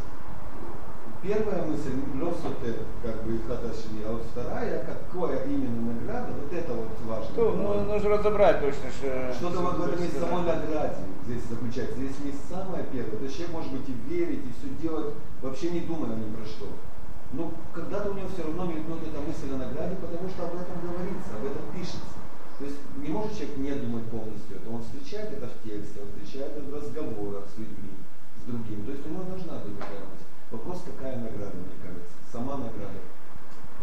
[1.21, 6.89] первая мысль, лосоте, как бы, хаташини, а вот вторая, какая именно награда, вот это вот
[7.05, 7.31] важно.
[7.31, 9.33] Что, ну, нужно разобрать точно, что...
[9.33, 11.95] Что-то вот в этом есть самой награде здесь заключается.
[11.97, 13.17] Здесь не самое первое.
[13.17, 16.45] То есть человек может быть и верить, и все делать, вообще не думая ни про
[16.45, 16.67] что.
[17.33, 20.77] Ну, когда-то у него все равно мелькнет эта мысль о награде, потому что об этом
[20.81, 22.15] говорится, об этом пишется.
[22.59, 24.69] То есть не может человек не думать полностью это.
[24.69, 27.91] Он встречает это в тексте, он встречает это в разговорах с людьми,
[28.39, 28.85] с другими.
[28.85, 30.29] То есть у него должна быть такая мысль.
[30.51, 32.15] Вопрос, какая награда, мне кажется.
[32.31, 33.01] Сама награда.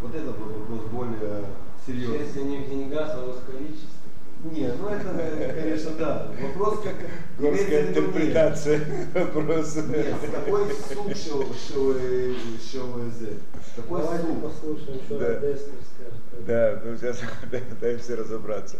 [0.00, 1.44] Вот это был вопрос более
[1.84, 2.18] серьезный.
[2.18, 4.01] Если не в деньгах, а в количестве.
[4.44, 6.32] Нет, ну это, конечно, да.
[6.42, 6.94] Вопрос как...
[7.38, 8.80] Горская интерпретация
[9.14, 9.82] вопроса.
[9.82, 13.34] Нет, какой суп шел, шел, э, шел, э,
[13.76, 14.42] какой Давайте суп?
[14.42, 15.34] послушаем, что Да.
[15.36, 16.46] Дестер скажет.
[16.46, 17.20] Да, ну сейчас
[17.70, 18.78] пытаемся разобраться.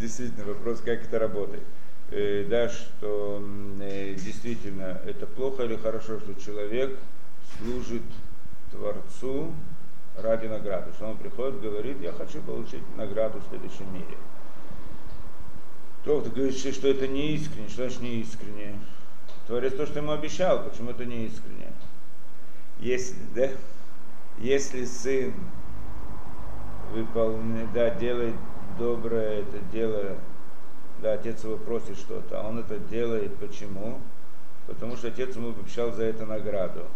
[0.00, 1.62] Действительно, вопрос, как это работает.
[2.10, 3.42] Э, Да, что
[3.82, 6.96] э, действительно это плохо или хорошо, что человек
[7.58, 8.02] служит
[8.70, 9.52] Творцу
[10.16, 10.90] ради награды.
[10.96, 14.16] Что он приходит, говорит, я хочу получить награду в следующем мире.
[16.04, 18.78] То ты говоришь, что это не искренне, что значит не искренне?
[19.46, 21.68] Творец то, что ему обещал, почему это не искренне?
[22.80, 23.50] Если, да,
[24.38, 25.32] если сын
[26.92, 28.34] выполняет, да, делает
[28.78, 30.16] доброе это дело,
[31.00, 34.00] да, отец его просит что-то, а он это делает почему?
[34.66, 36.86] Потому что отец ему обещал за это награду.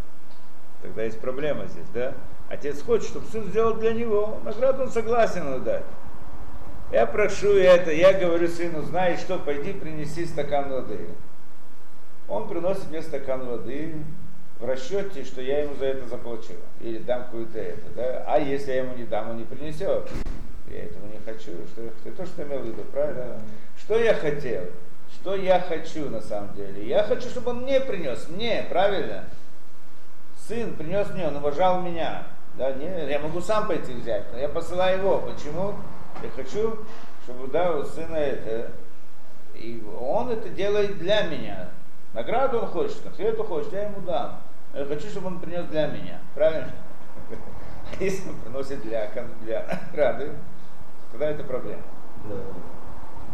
[0.83, 2.15] Тогда есть проблема здесь, да?
[2.49, 5.85] Отец хочет, чтобы сын сделал для него, награду он согласен ему дать.
[6.93, 11.01] Я прошу это, я говорю сыну, знаешь что, пойди принеси стакан воды.
[12.29, 13.95] Он приносит мне стакан воды
[14.61, 16.55] в расчете, что я ему за это заплачу.
[16.81, 17.91] Или дам какую-то это.
[17.95, 18.25] Да?
[18.27, 20.09] А если я ему не дам, он не принесет.
[20.69, 21.53] Я этого не хочу.
[21.69, 23.41] Что, ты то, что имел в виду, правильно?
[23.79, 24.65] Что я хотел?
[25.13, 26.87] Что я хочу на самом деле?
[26.87, 29.25] Я хочу, чтобы он мне принес, мне, правильно?
[30.47, 32.25] Сын принес мне, он уважал меня.
[32.57, 35.19] Да, не, я могу сам пойти взять, но я посылаю его.
[35.19, 35.75] Почему?
[36.23, 36.79] Я хочу,
[37.25, 38.73] чтобы да, у сына это.
[39.55, 41.71] И он это делает для меня.
[42.13, 44.41] Награду он хочет, конфету хочет, я ему дам.
[44.75, 46.21] Я хочу, чтобы он принес для меня.
[46.35, 46.73] Правильно?
[48.01, 49.11] Если он приносит для,
[49.43, 50.33] для награды,
[51.11, 51.83] тогда это проблема.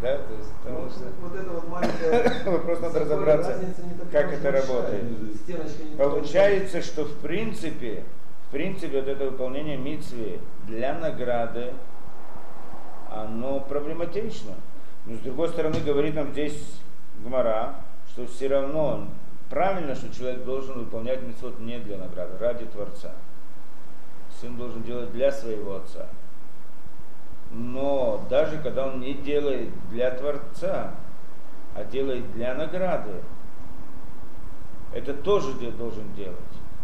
[0.01, 0.17] Да.
[0.17, 2.43] То есть, потому Вот, что вот это вот маленькая...
[2.51, 5.97] вопрос надо разобраться, разница не такая как это большая работает.
[5.97, 8.03] Получается, что в принципе,
[8.47, 11.73] в принципе, вот это выполнение митцвы для награды,
[13.13, 14.53] оно проблематично.
[15.05, 16.79] Но с другой стороны, говорит нам здесь
[17.23, 17.75] Гмара,
[18.09, 19.07] что все равно
[19.49, 23.11] правильно, что человек должен выполнять митцвот не для награды, ради Творца.
[24.39, 26.07] Сын должен делать для своего отца.
[27.51, 30.95] Но даже когда он не делает для Творца,
[31.75, 33.21] а делает для награды,
[34.93, 36.37] это тоже должен делать.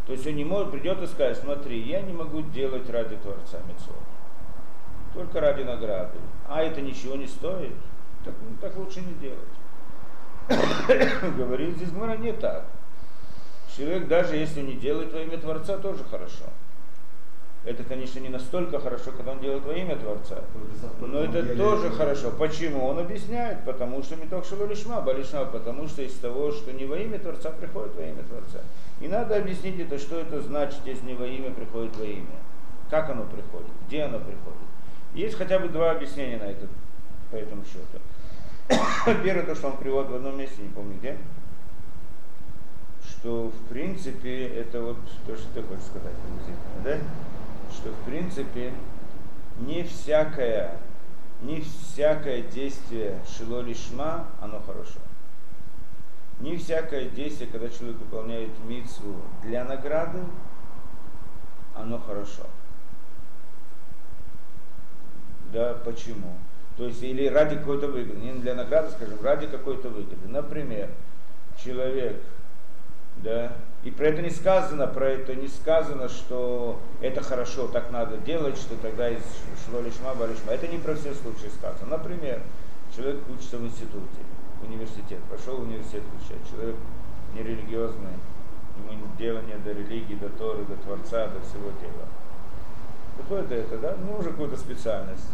[0.06, 3.60] То есть он не может, придет и скажет, смотри, я не могу делать ради Творца
[3.68, 3.99] Митцвот,
[5.14, 6.18] только ради награды.
[6.48, 7.76] А это ничего не стоит,
[8.24, 9.38] так, ну, так лучше не делать.
[11.38, 12.66] Говорит здесь Гмара не так.
[13.76, 16.46] Человек, даже если не делает во имя Творца, тоже хорошо.
[17.66, 20.38] Это, конечно, не настолько хорошо, когда он делает во имя Творца.
[21.02, 22.32] Но это тоже хорошо.
[22.32, 22.86] Почему?
[22.86, 26.98] Он объясняет, потому что меток шело лишма, балишма, потому что из того, что не во
[26.98, 28.60] имя Творца приходит во имя Творца.
[29.02, 32.40] И надо объяснить это, что это значит, если не во имя приходит во имя.
[32.90, 34.69] Как оно приходит, где оно приходит.
[35.14, 36.68] Есть хотя бы два объяснения на это,
[37.32, 38.00] по этому счету.
[39.24, 41.18] Первое, то, что он приводит в одном месте, не помню где,
[43.20, 46.14] что в принципе это вот то, что ты хочешь сказать
[46.84, 46.98] да?
[47.74, 48.74] Что в принципе
[49.60, 50.78] не всякое,
[51.42, 55.00] не всякое действие шило лишма, оно хорошо.
[56.40, 60.20] Не всякое действие, когда человек выполняет митсву для награды,
[61.76, 62.44] оно хорошо.
[65.52, 66.34] Да, почему?
[66.78, 70.28] То есть, или ради какой-то выгоды, не для награды, скажем, ради какой-то выгоды.
[70.28, 70.90] Например,
[71.64, 72.22] человек,
[73.18, 73.52] да,
[73.84, 78.58] и про это не сказано, про это не сказано, что это хорошо, так надо делать,
[78.58, 79.24] что тогда из
[79.66, 80.54] шло лишма, балишма.
[80.54, 81.98] Это не про все случаи сказано.
[81.98, 82.42] Например,
[82.96, 84.22] человек учится в институте,
[84.66, 86.76] университет, пошел в университет учить, человек
[87.34, 88.18] нерелигиозный,
[88.90, 92.08] ему дело не до религии, до Торы, до Творца, до всего дела.
[93.18, 95.28] Какое-то это, да, ну уже какую-то специальность.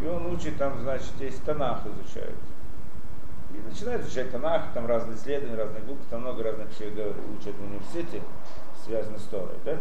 [0.00, 2.34] И он учит там, значит, есть Танах изучает.
[3.52, 7.54] И начинает изучать Танах, там разные исследования, разные группы, там много разных вещей говорят, учат
[7.54, 8.22] в университете,
[8.84, 9.76] связанных с Торой, да?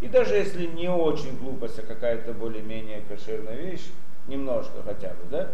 [0.00, 3.88] И даже если не очень глупость, а какая-то более-менее кошерная вещь,
[4.28, 5.50] немножко хотя бы, да?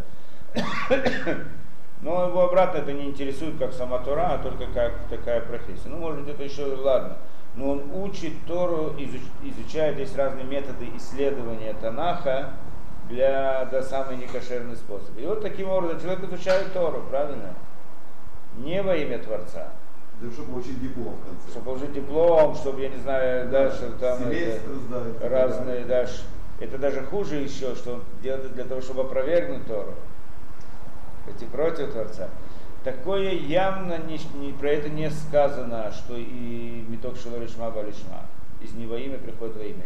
[2.02, 5.88] Но его обратно это не интересует как сама Тора, а только как такая профессия.
[5.88, 7.16] Ну, может быть, это еще ладно.
[7.56, 12.50] Но он учит Тору, изуч- изучая здесь разные методы исследования Танаха
[13.08, 15.16] для да, самый некошерный способ.
[15.18, 17.54] И вот таким образом человек изучает Тору, правильно?
[18.56, 19.68] Не во имя Творца.
[20.20, 21.50] Да, чтобы получить диплом в конце.
[21.50, 25.30] Чтобы получить диплом, чтобы, я не знаю, да, что там это, сдать.
[25.30, 26.22] разные, да, ш-
[26.60, 29.92] это даже хуже еще, что он делает для того, чтобы опровергнуть Тору.
[31.28, 32.28] Идти против Творца.
[32.84, 38.20] Такое явно не, не- про это не сказано, что и меток шило лишма балишма.
[38.60, 39.84] Из не во имя приходит во имя.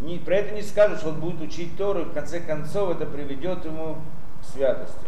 [0.00, 3.06] Не, про это не сказано, что он будет учить Тору, и в конце концов это
[3.06, 3.98] приведет ему
[4.40, 5.06] к святости.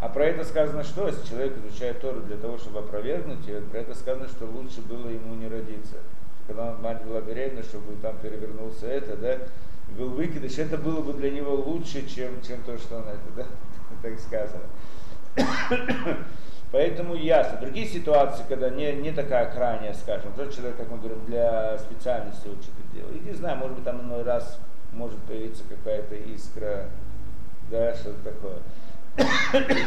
[0.00, 1.08] А про это сказано что?
[1.08, 5.08] Если человек изучает Тору для того, чтобы опровергнуть ее, про это сказано, что лучше было
[5.08, 5.96] ему не родиться.
[6.46, 9.38] Когда мать была беременна, чтобы там перевернулся это, да,
[9.96, 13.46] был выкидыш, это было бы для него лучше, чем, чем то, что он это, да,
[14.02, 14.64] так сказано.
[16.70, 17.58] Поэтому ясно.
[17.60, 22.46] Другие ситуации, когда не, не такая крайняя, скажем, тот человек, как мы говорим, для специальности
[22.46, 23.10] учит дело.
[23.10, 24.58] И не знаю, может быть, там иной раз
[24.92, 26.88] может появиться какая-то искра,
[27.70, 28.58] да, что-то такое.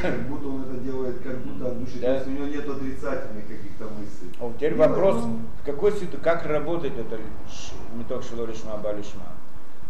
[0.01, 1.99] Как будто он это делает, как будто от души.
[1.99, 2.07] Да.
[2.07, 4.31] То есть у него нет отрицательных каких-то мыслей.
[4.39, 7.17] А вот теперь Ну, вопрос, ну, в какой ситуации, как работает это
[7.95, 9.23] меток шило лишма балишма?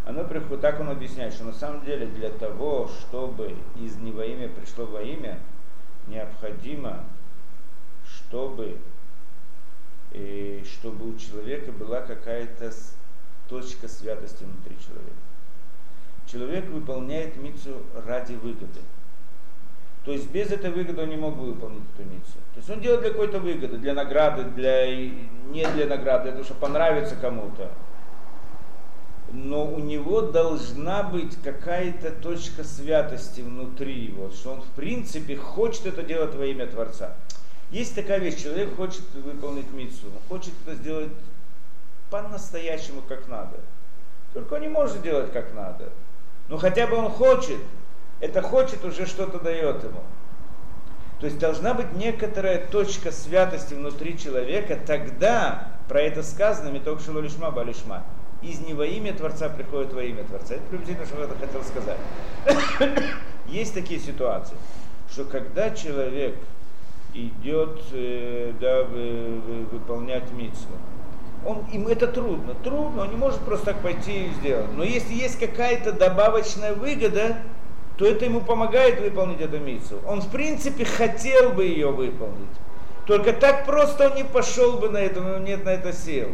[0.05, 4.25] Оно приходит, так он объясняет, что на самом деле для того, чтобы из не во
[4.25, 5.39] имя пришло во имя,
[6.07, 7.03] необходимо,
[8.05, 8.77] чтобы,
[10.11, 12.71] э, чтобы у человека была какая-то
[13.51, 15.21] точка святости внутри человека.
[16.25, 18.79] Человек выполняет мицу ради выгоды.
[20.05, 22.41] То есть без этой выгоды он не мог бы выполнить эту миссию.
[22.53, 26.43] То есть он делает для какой-то выгоды, для награды, для, не для награды, для того,
[26.45, 27.69] чтобы понравиться кому-то.
[29.33, 35.85] но у него должна быть какая-то точка святости внутри его, что он в принципе хочет
[35.85, 37.15] это делать во имя Творца.
[37.69, 41.11] Есть такая вещь, человек хочет выполнить митцву, он хочет это сделать
[42.11, 43.57] по-настоящему как надо.
[44.33, 45.89] Только он не может делать как надо.
[46.49, 47.57] Но хотя бы он хочет,
[48.19, 50.01] это хочет уже что-то дает ему.
[51.19, 57.51] То есть должна быть некоторая точка святости внутри человека, тогда про это сказано, меток шилолишма
[57.51, 58.03] балишма.
[58.41, 60.55] Из не во имя Творца приходит во имя Творца.
[60.55, 61.97] Это приблизительно, что я это хотел сказать.
[63.47, 64.55] Есть такие ситуации,
[65.11, 66.35] что когда человек
[67.13, 70.75] идет э, да, вы, вы, выполнять митцву,
[71.45, 72.53] он, им это трудно.
[72.63, 74.71] Трудно, он не может просто так пойти и сделать.
[74.75, 77.37] Но если есть какая-то добавочная выгода,
[77.97, 79.99] то это ему помогает выполнить эту миссию.
[80.07, 82.49] Он в принципе хотел бы ее выполнить.
[83.05, 86.29] Только так просто он не пошел бы на это, него нет на это сил.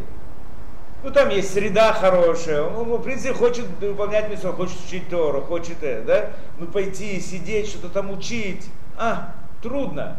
[1.03, 5.81] Ну там есть среда хорошая, он, в принципе хочет выполнять миссию, хочет учить Тору, хочет
[5.83, 6.29] это, да?
[6.57, 8.65] Ну пойти, сидеть, что-то там учить.
[8.97, 10.17] А, трудно.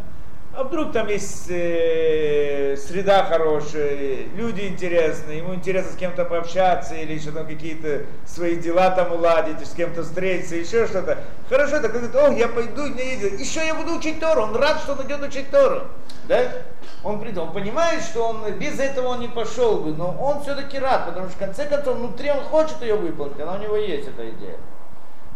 [0.58, 7.12] А вдруг там есть э, среда хорошая, люди интересные, ему интересно с кем-то пообщаться или
[7.12, 11.18] еще там какие-то свои дела там уладить, с кем-то встретиться, еще что-то.
[11.48, 13.38] Хорошо, так он говорит, о, я пойду, мне ездить.
[13.38, 15.82] еще я буду учить Тору, он рад, что он идет учить Тору.
[16.26, 16.40] Да?
[17.04, 21.06] Он, он понимает, что он без этого он не пошел бы, но он все-таки рад,
[21.06, 24.28] потому что в конце концов внутри он хочет ее выполнить, она у него есть эта
[24.28, 24.56] идея.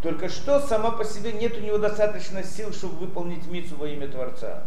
[0.03, 4.09] Только что сама по себе нет у него достаточно сил, чтобы выполнить мицу во имя
[4.09, 4.65] Творца.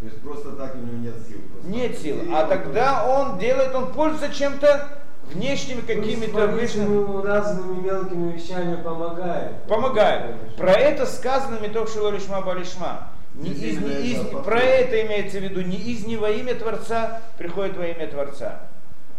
[0.00, 1.38] То есть просто так у него нет сил.
[1.50, 2.16] Просто Нет сил.
[2.22, 4.88] И А он тогда он делает, он пользуется чем-то
[5.32, 7.26] внешними какими-то какими внешними.
[7.26, 9.62] разными мелкими вещами помогает.
[9.64, 10.56] Помогает.
[10.56, 13.08] Про это сказано меток шилолишма балишма.
[13.34, 17.20] Не из, не из, про это имеется в виду, не из не во имя Творца
[17.36, 18.60] приходит во имя Творца.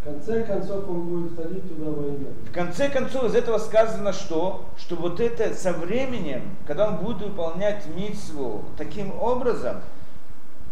[0.01, 2.27] В конце концов он будет ходить туда во имя.
[2.49, 4.65] В конце концов из этого сказано что?
[4.77, 9.81] Что вот это со временем, когда он будет выполнять митсву таким образом,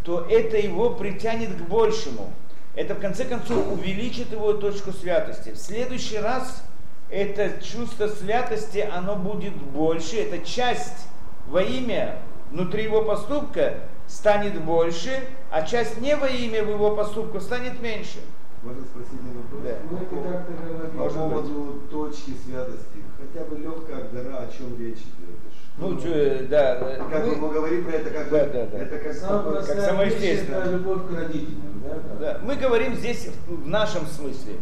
[0.06, 2.32] то это его притянет к большему.
[2.76, 5.50] Это в конце концов увеличит его точку святости.
[5.50, 6.64] В следующий раз
[7.10, 11.08] это чувство святости, оно будет больше, эта часть
[11.48, 12.20] во имя
[12.52, 18.20] внутри его поступка станет больше, а часть не во имя в его поступку станет меньше.
[18.64, 19.62] Можно спросить один вопрос?
[19.64, 19.78] Да.
[19.90, 23.04] Мы это как-то По поводу точки святости.
[23.20, 25.35] Хотя бы легкая гора, о чем речь идет.
[25.78, 26.76] Ну, чё, да,
[27.12, 28.78] Как мы- мы говорим про это, как бы, Да, да, да.
[28.78, 29.14] это как как
[29.82, 30.62] самое вещь естественное.
[30.62, 31.84] это любовь к родителям.
[31.84, 32.18] Да?
[32.20, 34.54] Да, мы говорим здесь в в нашем смысле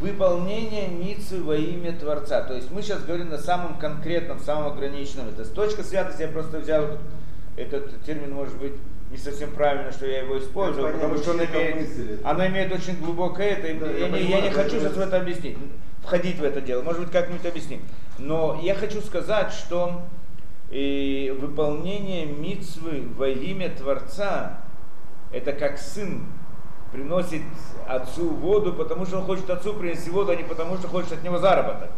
[0.00, 2.42] выполнение митцвы во имя Творца.
[2.42, 5.28] То есть мы сейчас говорим на самом конкретном, самом ограниченном.
[5.28, 6.98] Это точка святости, я просто взял
[7.56, 8.72] этот, термин, может быть,
[9.10, 12.72] не совсем правильно, что я его использовал, Как потому понять, что он имеет, она имеет
[12.72, 13.78] очень глубокое это.
[13.84, 15.56] Да, я, я не, я понимаю, не хочу сейчас в это объяснить,
[16.02, 16.82] входить в это дело.
[16.82, 17.82] Может быть, как-нибудь объясним.
[18.18, 20.02] Но я хочу сказать, что
[20.70, 24.58] и выполнение мицвы во имя Творца,
[25.32, 26.24] это как сын
[26.92, 27.42] приносит
[27.86, 31.22] отцу воду, потому что он хочет отцу принести воду, а не потому что хочет от
[31.22, 31.90] него заработок.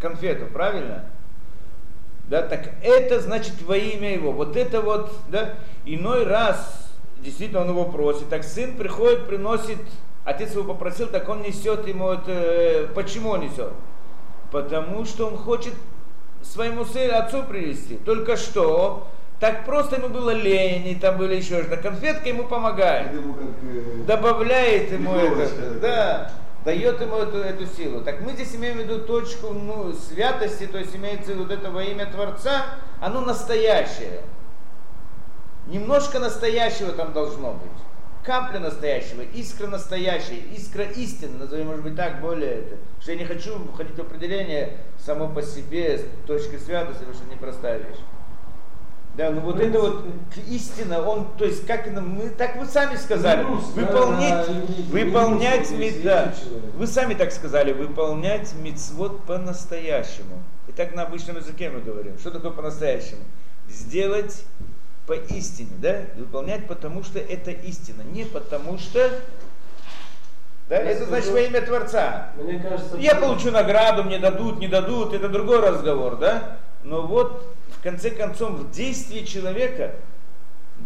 [0.00, 1.06] Конфету, правильно?
[2.28, 4.32] Да, так это значит во имя его.
[4.32, 5.54] Вот это вот, да,
[5.84, 6.90] иной раз,
[7.20, 9.78] действительно он его просит, так сын приходит, приносит,
[10.24, 13.72] отец его попросил, так он несет ему это, э, почему он несет?
[14.50, 15.74] Потому что он хочет
[16.44, 17.96] своему сыну, отцу привести.
[17.96, 19.08] Только что,
[19.40, 21.76] так просто ему было лень, и там были еще что-то.
[21.78, 23.44] Конфетка ему помогает ему как...
[23.62, 26.32] э, добавляет ему это, да,
[26.64, 28.00] дает ему эту, эту силу.
[28.00, 31.82] Так мы здесь имеем в виду точку ну, святости, то есть имеется вот это во
[31.82, 32.66] имя Творца,
[33.00, 34.20] оно настоящее.
[35.66, 37.93] Немножко настоящего там должно быть.
[38.24, 42.76] Капля настоящего, искра настоящая, искра истины, назовем, может быть, так, более это.
[43.00, 47.24] Что я не хочу входить в определение само по себе с точки святости, потому что
[47.24, 47.98] это непростая вещь.
[49.14, 50.06] Да, ну вот это вот
[50.48, 54.52] истина, он, то есть, как мы, так вы сами сказали, Ну, да, выполнять, да,
[54.90, 56.74] выполнять, и- ми- и- да, и- человек.
[56.74, 60.42] вы сами так сказали, выполнять мицвод по-настоящему.
[60.66, 62.18] И так на обычном языке мы говорим.
[62.18, 63.20] Что такое по-настоящему?
[63.68, 64.44] Сделать
[65.06, 66.02] по истине, да?
[66.16, 69.10] Выполнять потому, что это истина, не потому что,
[70.68, 72.32] да, Я это значит во имя Творца.
[72.36, 76.58] Мне кажется, Я получу награду, мне дадут, не дадут, это другой разговор, да?
[76.82, 79.94] Но вот, в конце концов, в действии человека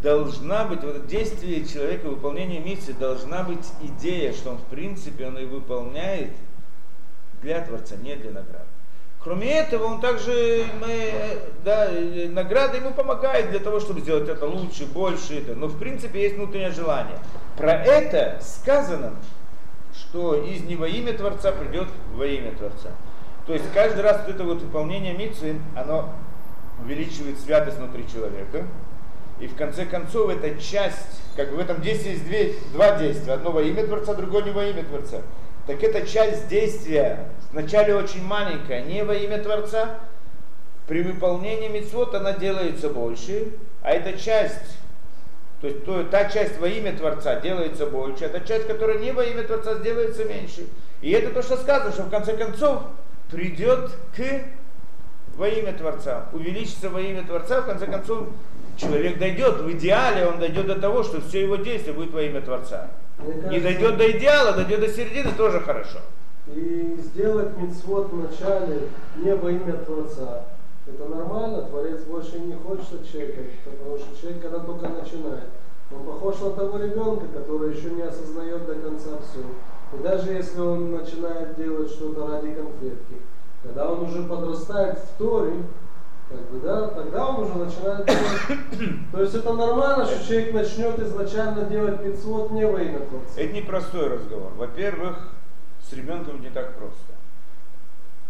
[0.03, 5.27] должна быть, вот в действии человека, выполнение миссии, должна быть идея, что он, в принципе,
[5.27, 6.33] он и выполняет
[7.41, 8.68] для Творца, не для награды.
[9.23, 11.13] Кроме этого, он также, мы,
[11.65, 11.91] да,
[12.29, 15.39] награда ему помогает для того, чтобы сделать это лучше, больше.
[15.39, 15.55] Это.
[15.55, 17.19] Но в принципе есть внутреннее желание.
[17.57, 19.17] Про это сказано,
[19.93, 22.91] что из не имя Творца придет во имя Творца.
[23.47, 26.13] То есть каждый раз вот это вот выполнение митцвы, оно
[26.83, 28.67] увеличивает святость внутри человека.
[29.41, 33.33] И в конце концов эта часть, как в этом действии есть две, два действия.
[33.33, 35.23] Одно во имя Творца, другое не во имя Творца.
[35.69, 37.27] Так эта часть действия.
[37.53, 39.99] Вначале очень маленькая, не во имя Творца.
[40.87, 43.53] При выполнении митцвот она делается больше,
[43.83, 44.79] а эта часть,
[45.61, 49.13] то есть то, та часть во имя Творца делается больше, а та часть, которая не
[49.13, 50.67] во имя Творца, сделается меньше.
[51.03, 52.85] И это то, что сказано, что в конце концов
[53.31, 54.23] придет к
[55.37, 58.29] во имя Творца, увеличится во имя Творца, в конце концов
[58.79, 62.41] человек дойдет, в идеале он дойдет до того, что все его действия будет во имя
[62.41, 62.89] Творца.
[63.19, 65.99] Мне Не кажется, дойдет до идеала, дойдет до середины, тоже хорошо.
[66.47, 70.45] И сделать мицвод вначале не во имя Творца.
[70.87, 75.49] Это нормально, Творец больше не хочет от человека, потому что человек, когда только начинает,
[75.91, 79.41] он похож на того ребенка, который еще не осознает до конца все.
[79.93, 83.17] И даже если он начинает делать что-то ради конфетки,
[83.63, 85.53] когда он уже подрастает в Торе,
[86.29, 89.01] как бы, да, тогда он уже начинает делать.
[89.13, 93.41] То есть это нормально, что человек начнет изначально делать мицвод не во имя Творца.
[93.41, 94.53] Это непростой разговор.
[94.57, 95.33] Во-первых,
[95.89, 97.15] с ребенком не так просто.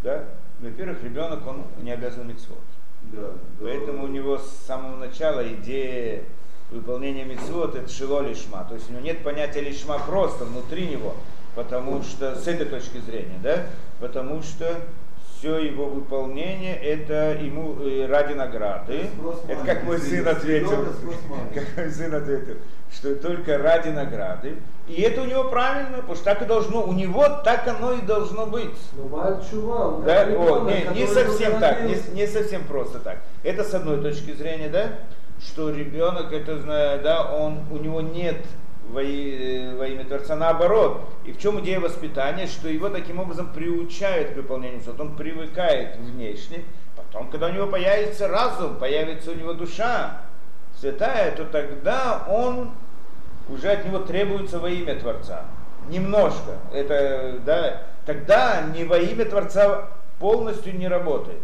[0.03, 0.25] Да?
[0.61, 2.59] Во-первых, ребенок, он не обязан митцвот.
[3.03, 3.33] Да, да.
[3.61, 6.25] Поэтому у него с самого начала идея
[6.71, 8.65] выполнения митцвот это шило лишма.
[8.69, 11.15] То есть у него нет понятия лишма просто внутри него,
[11.55, 13.67] потому что с этой точки зрения, да,
[14.01, 14.81] потому что
[15.39, 19.07] все его выполнение это ему э, ради награды.
[19.47, 20.87] Это как мой сын ответил,
[21.55, 22.57] как мой сын ответил,
[22.93, 24.57] что только ради награды.
[24.89, 28.01] И это у него правильно, потому что так и должно, у него так оно и
[28.01, 28.75] должно быть.
[28.97, 32.65] Но Баль Чува, он Да, как о, ребенок, не, не совсем так, не, не совсем
[32.65, 33.19] просто так.
[33.45, 34.89] Это с одной точки зрения, да,
[35.41, 38.39] что ребенок, это, зна- да, он, у него нет
[39.03, 41.03] и- во имя Творца, наоборот.
[41.25, 45.97] И в чем идея воспитания, что его таким образом приучают к выполнению что он привыкает
[45.97, 46.65] внешне,
[46.97, 50.23] потом, когда у него появится разум, появится у него душа
[50.79, 52.71] святая, то тогда он
[53.49, 55.45] уже от него требуется во имя Творца.
[55.89, 56.59] Немножко.
[56.73, 61.41] Это, да, тогда не во имя Творца полностью не работает.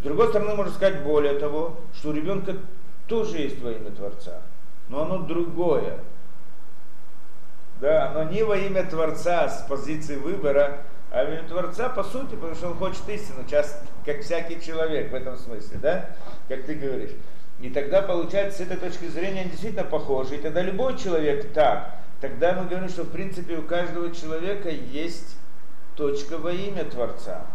[0.00, 2.56] С другой стороны, можно сказать более того, что у ребенка
[3.06, 4.40] тоже есть во имя Творца,
[4.88, 5.98] но оно другое.
[7.82, 12.36] Да, оно не во имя Творца с позиции выбора, а во имя Творца по сути,
[12.36, 16.10] потому что он хочет истину, часто, как всякий человек в этом смысле, да,
[16.48, 17.10] как ты говоришь.
[17.60, 20.36] И тогда получается, с этой точки зрения они действительно похожи.
[20.36, 21.96] И тогда любой человек так.
[22.20, 25.36] Тогда мы говорим, что в принципе у каждого человека есть
[25.96, 27.46] точка во имя Творца.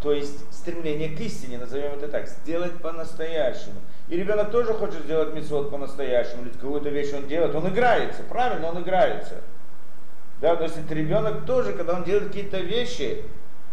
[0.00, 3.80] То есть стремление к истине, назовем это так, сделать по-настоящему.
[4.08, 8.68] И ребенок тоже хочет сделать митцвот по-настоящему, или какую-то вещь он делает, он играется, правильно,
[8.68, 9.42] он играется.
[10.40, 13.22] Да, то есть ребенок тоже, когда он делает какие-то вещи,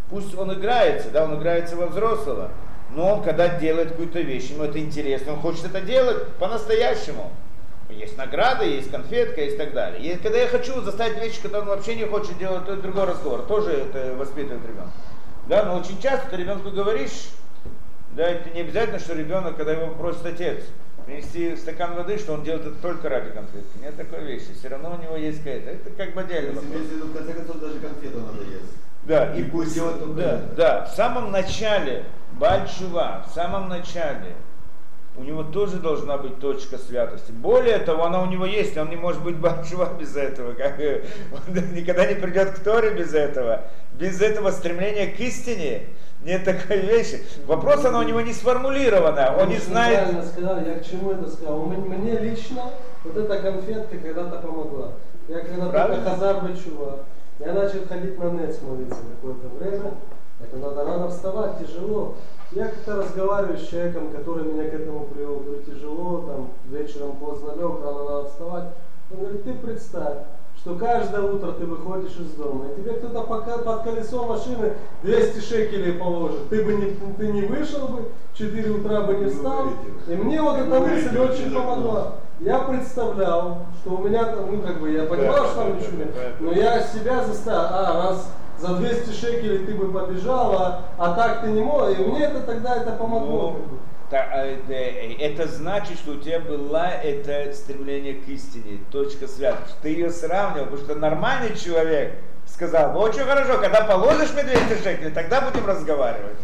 [0.10, 2.52] пусть он играется, да, он играется во взрослого,
[2.92, 7.32] но он когда делает какую-то вещь, ему это интересно, он хочет это делать по-настоящему.
[7.90, 10.02] Есть награда, есть конфетка, есть так далее.
[10.02, 13.06] И когда я хочу заставить вещи, которые он вообще не хочет делать, то это другой
[13.06, 13.42] разговор.
[13.44, 14.92] Тоже это воспитывает ребенка.
[15.48, 17.30] Да, но очень часто ты ребенку говоришь,
[18.16, 20.64] да, это не обязательно, что ребенок, когда его просит отец
[21.06, 23.78] принести стакан воды, что он делает это только ради конфетки.
[23.82, 24.54] Нет такой вещи.
[24.58, 25.70] Все равно у него есть какая-то.
[25.72, 26.60] Это как бы отдельно.
[26.60, 28.72] Если в конце концов, даже конфету надо есть.
[29.04, 30.54] Да, и И пусть только да, это.
[30.56, 34.34] да, в самом начале Бальчува, в самом начале
[35.16, 37.32] у него тоже должна быть точка святости.
[37.32, 40.54] Более того, она у него есть, он не может быть Бальчува без этого.
[40.54, 43.66] Как, он никогда не придет к Торе без этого.
[43.94, 45.84] Без этого стремления к истине
[46.24, 47.22] нет такой вещи.
[47.46, 50.00] Вопрос, она у него не сформулирована, он не Очень знает.
[50.00, 51.60] правильно сказал, я к чему это сказал.
[51.66, 52.62] Мне лично
[53.04, 54.92] вот эта конфетка когда-то помогла.
[55.28, 55.96] Я когда Правильно.
[55.98, 57.00] только Хазар Бачува,
[57.40, 59.92] я начал ходить на Нец молиться какое-то время.
[60.42, 62.16] Это надо рано вставать, тяжело.
[62.52, 65.40] Я как-то разговариваю с человеком, который меня к этому привел.
[65.40, 68.66] Говорю, тяжело, там вечером поздно лег, рано надо вставать.
[69.12, 70.18] Он говорит, ты представь,
[70.64, 74.72] что каждое утро ты выходишь из дома, и тебе кто-то под колесо машины
[75.04, 76.48] 200 шекелей положит.
[76.50, 78.04] Ты бы не, ты не вышел бы,
[78.34, 79.66] в 4 утра бы не встал.
[80.08, 82.14] И мне вот эта мысль очень помогла.
[82.40, 86.16] Я представлял, что у меня там, ну как бы, я понимал, что там ничего нет,
[86.40, 91.42] но я себя заставил, а, раз за 200 шекелей ты бы побежал, а, а так
[91.42, 93.58] ты не мог, и мне это тогда это помогло.
[94.14, 99.76] А, э, это значит, что у тебя была это стремление к истине, точка святости.
[99.82, 102.14] Ты ее сравнивал, потому что нормальный человек
[102.46, 106.38] сказал, ну очень хорошо, когда положишь мне 200 шекелей, тогда будем разговаривать.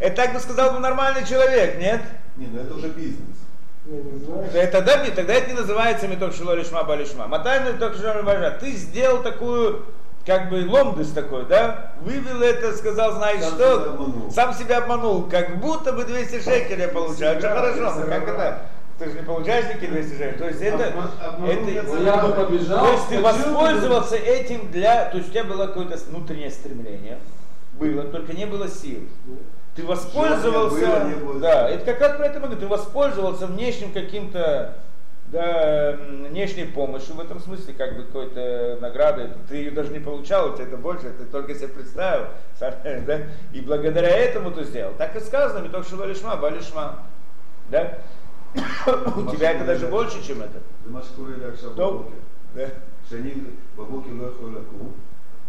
[0.00, 2.00] Это так бы сказал бы нормальный человек, нет?
[2.36, 3.36] Не, ну это уже бизнес.
[3.84, 7.26] Да, Тогда, тогда это не называется меток шило лишма балишма.
[7.26, 8.50] Матай меток шило.
[8.58, 9.84] Ты сделал такую
[10.26, 14.30] как бы ломдыс такой, да, вывел это, сказал, знаешь Сам что, себя обманул.
[14.30, 18.58] сам себя обманул, как будто бы 200 шекелей получаешь, это Себя, хорошо, но как это,
[18.98, 22.86] ты же не получаешь такие 200 шекелей, то есть это, Обман- это, я бы побежал.
[22.86, 27.18] то есть ты воспользовался этим для, то есть у тебя было какое-то внутреннее стремление,
[27.74, 29.00] было, только не было сил.
[29.76, 31.40] Ты воспользовался, было, не было.
[31.40, 34.74] да, это как раз про это могу, ты воспользовался внешним каким-то,
[35.34, 39.98] да, эм, внешней помощью в этом смысле, как бы какой-то награды, ты ее даже не
[39.98, 42.28] получал, у тебя это больше, ты только себе представил,
[42.60, 43.22] да?
[43.52, 44.94] и благодаря этому ты сделал.
[44.96, 47.02] Так и сказано, только что Валишма, Валишма.
[47.68, 47.98] Да?
[48.54, 50.62] У тебя это даже больше, чем это.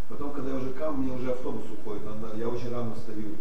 [0.10, 2.02] Потом, когда я уже кам, мне уже автобус уходит,
[2.36, 3.36] я очень рано встаю.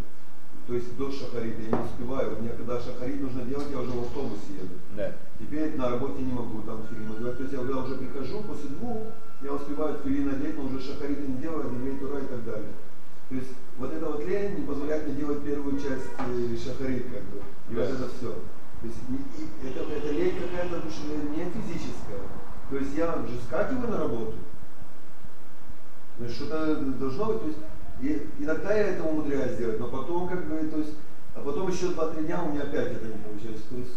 [0.66, 2.36] То есть до шахарит, я не успеваю.
[2.40, 4.74] Мне когда шахарит нужно делать, я уже в автобусе еду.
[4.96, 5.12] Да.
[5.38, 7.36] Теперь на работе не могу там тфилин одевать.
[7.36, 8.98] То есть я когда уже прихожу, после двух,
[9.42, 12.72] я успеваю тфилин одеть, но уже шахарита не делаю, не тура и так далее.
[13.28, 17.22] То есть вот эта вот лень не позволяет мне делать первую часть э, шахарит, как
[17.24, 17.42] бы.
[17.70, 17.94] И вот Да.
[17.94, 18.32] это все.
[18.32, 22.20] То есть не- и это, это лень какая-то не физическая.
[22.70, 24.34] То есть я же скакиваю на работу.
[26.30, 27.40] Что-то должно быть.
[27.40, 27.58] То есть
[28.00, 30.94] и иногда я это умудряюсь сделать, но потом как бы, то есть,
[31.34, 33.64] а потом еще два-три дня у меня опять это не получается.
[33.70, 33.94] То есть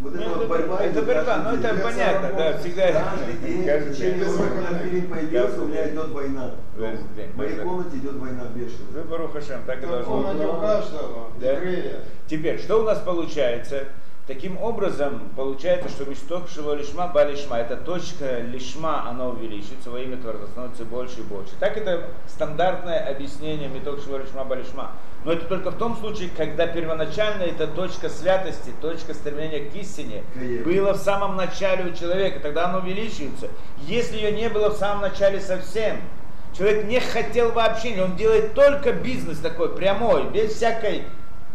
[0.00, 0.80] вот Ну, это вот борьба.
[0.80, 1.64] это борьба, ну, день.
[1.66, 4.28] это понятно, да, всегда Каждый день, каждый в течение день.
[4.28, 6.50] года, когда фильм появился, у меня идет война.
[6.76, 9.04] В моей комнате идет война Вы, бешеная.
[9.04, 10.06] Барух Хашем, так и должно быть.
[10.06, 11.58] комнате у каждого Да.
[12.28, 13.84] Теперь, что у нас получается?
[14.28, 17.60] Таким образом, получается, что мисток шило лишма, ба лишма.
[17.60, 21.52] Это точка лишма, она увеличивается во имя Творца, становится больше и больше.
[21.58, 24.92] Так это стандартное объяснение меток шило лишма, ба лишма.
[25.24, 30.22] Но это только в том случае, когда первоначально эта точка святости, точка стремления к истине
[30.62, 33.48] было в самом начале у человека, тогда она увеличивается.
[33.78, 36.02] Если ее не было в самом начале совсем,
[36.54, 41.04] человек не хотел вообще, он делает только бизнес такой прямой, без всякой,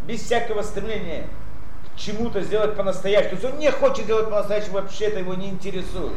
[0.07, 1.27] без всякого стремления
[1.95, 3.29] чему-то сделать по-настоящему.
[3.29, 6.13] То есть он не хочет делать по-настоящему, вообще это его не интересует.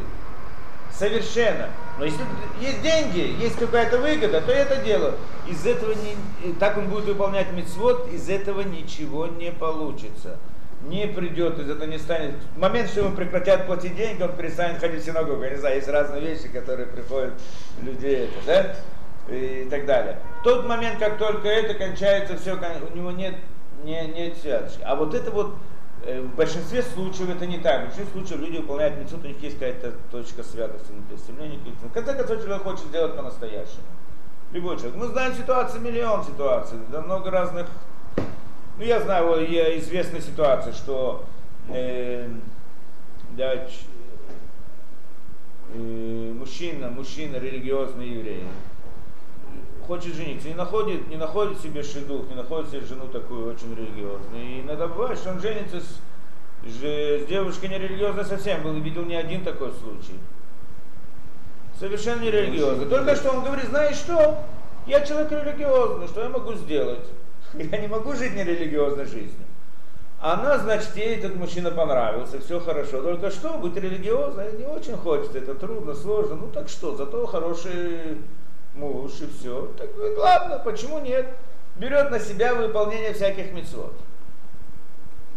[0.91, 1.69] Совершенно.
[1.99, 2.21] Но если
[2.59, 5.13] есть деньги, есть какая-то выгода, то я это делаю.
[5.47, 10.37] Из этого не, так он будет выполнять мецвод, из этого ничего не получится.
[10.87, 12.35] Не придет, из этого не станет.
[12.55, 15.43] В момент, что ему прекратят платить деньги, он перестанет ходить в синагогу.
[15.43, 17.33] Я не знаю, есть разные вещи, которые приходят
[17.81, 18.45] людей, это,
[19.27, 19.33] да?
[19.33, 20.19] И так далее.
[20.39, 23.35] В тот момент, как только это кончается, все, у него нет,
[23.83, 24.81] не, нет святости.
[24.83, 25.55] А вот это вот
[26.05, 27.81] Э, В большинстве случаев это не так.
[27.81, 31.59] В большинстве случаев люди выполняют митцвот, у них есть какая-то точка святости к истине.
[31.89, 33.81] В конце концов, человек хочет сделать по-настоящему.
[34.51, 34.95] Любой человек.
[34.95, 37.67] Мы знаем ситуации, миллион ситуаций, да много разных.
[38.77, 41.25] Ну, я знаю, я известная ситуация, что
[41.69, 42.29] э,
[43.35, 43.85] ч-
[45.73, 48.43] э, мужчина, мужчина, религиозный еврей,
[49.87, 54.43] хочет жениться, не находит, не находит себе шедух, не находит себе жену такую очень религиозную.
[54.43, 58.61] И иногда бывает, что он женится с, с девушкой нерелигиозной совсем.
[58.63, 60.19] Был, видел не один такой случай.
[61.79, 62.87] Совершенно нерелигиозный.
[62.87, 64.43] Только что он говорит, знаешь что,
[64.85, 67.05] я человек религиозный, что я могу сделать?
[67.53, 69.45] Я не могу жить нерелигиозной жизнью.
[70.19, 73.01] Она, значит, ей этот мужчина понравился, все хорошо.
[73.01, 76.35] Только что, быть религиозной не очень хочется, это трудно, сложно.
[76.35, 78.17] Ну так что, зато хороший
[78.77, 79.71] муж и все.
[79.77, 81.27] Так э, говорит, ладно, почему нет?
[81.75, 83.93] Берет на себя выполнение всяких мецвод.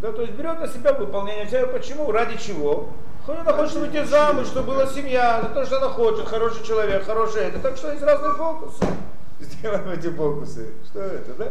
[0.00, 2.88] Да, то есть берет на себя выполнение всяких, почему, ради чего?
[3.26, 7.42] Она хочет выйти замуж, чтобы была семья, за то, что она хочет, хороший человек, хороший
[7.42, 7.60] это.
[7.60, 8.84] Так что есть разные фокусы.
[9.40, 10.68] Сделаем эти фокусы.
[10.86, 11.48] Что это, да?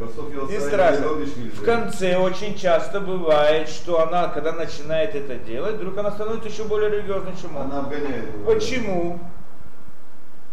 [0.50, 1.08] Не страшно.
[1.08, 6.64] В конце очень часто бывает, что она, когда начинает это делать, вдруг она становится еще
[6.66, 7.64] более религиозной, чем он.
[7.64, 8.46] Она обгоняет.
[8.46, 9.20] Почему?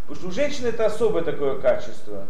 [0.06, 2.26] Потому что у женщины это особое такое качество.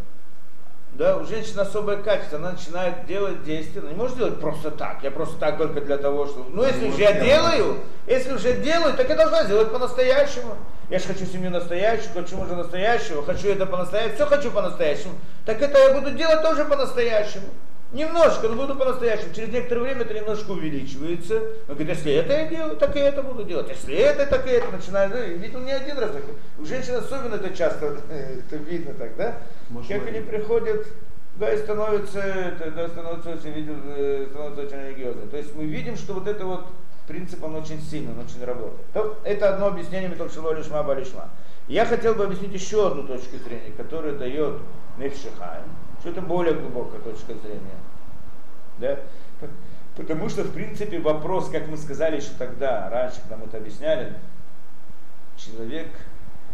[0.95, 5.03] Да, у женщины особое качество, она начинает делать действия, она не может делать просто так,
[5.03, 6.47] я просто так только для того, что...
[6.49, 10.57] Ну, если уже я делаю, если уже делаю, так я должна сделать по-настоящему.
[10.89, 15.13] Я же хочу семью настоящую, хочу мужа настоящего, хочу это по-настоящему, все хочу по-настоящему.
[15.45, 17.49] Так это я буду делать тоже по-настоящему.
[17.93, 19.33] Немножко, но буду по-настоящему.
[19.33, 21.37] Через некоторое время это немножко увеличивается.
[21.69, 23.69] Он говорит, если это я делаю, так и это буду делать.
[23.69, 24.73] Если это, так и это.
[24.73, 26.11] Начинаю, да, видел не один раз.
[26.11, 26.35] такое.
[26.59, 29.39] У женщин особенно это часто, это видно так, да?
[29.71, 30.87] Может, как они приходят,
[31.37, 35.29] да, и становятся, да, становятся очень, э, становятся очень религиозными.
[35.29, 36.67] То есть мы видим, что вот это вот
[37.07, 38.87] принцип, он очень сильный, он очень работает.
[38.93, 41.31] То, это одно объяснение метод шило лишма балишма.
[41.69, 44.59] Я хотел бы объяснить еще одну точку зрения, которую дает
[44.99, 45.65] Нефшихайм,
[46.07, 47.81] что это более глубокая точка зрения.
[48.79, 48.99] Да?
[49.97, 54.15] Потому что, в принципе, вопрос, как мы сказали еще тогда, раньше, когда мы это объясняли,
[55.37, 55.89] человек,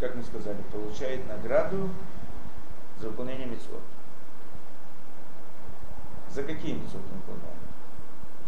[0.00, 1.90] как мы сказали, получает награду
[2.98, 3.82] За выполнение митцвот.
[6.30, 7.59] За какие митцвот мы выполняем?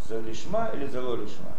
[0.09, 1.53] За лишма или за ло лишма?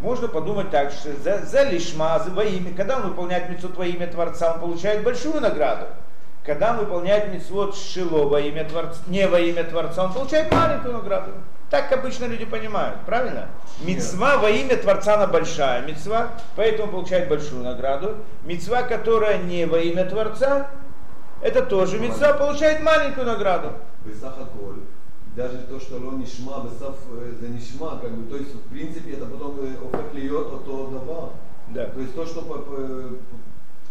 [0.00, 3.86] Можно подумать так, что за, за лишма, за во имя, когда он выполняет митцвот во
[3.86, 5.86] имя Творца, он получает большую награду.
[6.46, 10.94] Когда он выполняет митцвот шило во имя Творца, не во имя Творца, он получает маленькую
[10.94, 11.32] награду.
[11.70, 13.48] Так обычно люди понимают, правильно?
[13.80, 18.18] Мецва во имя Творца она большая мецва, поэтому получает большую награду.
[18.44, 20.70] Мецва, которая не во имя Творца,
[21.42, 23.72] это тоже мецва, получает маленькую награду.
[25.34, 29.14] Даже то, что ло нишма, бесаф э, за нишма, как бы, то есть в принципе
[29.14, 31.32] это потом э, офек льет от то дава.
[31.74, 31.86] Да.
[31.86, 32.42] То есть то, что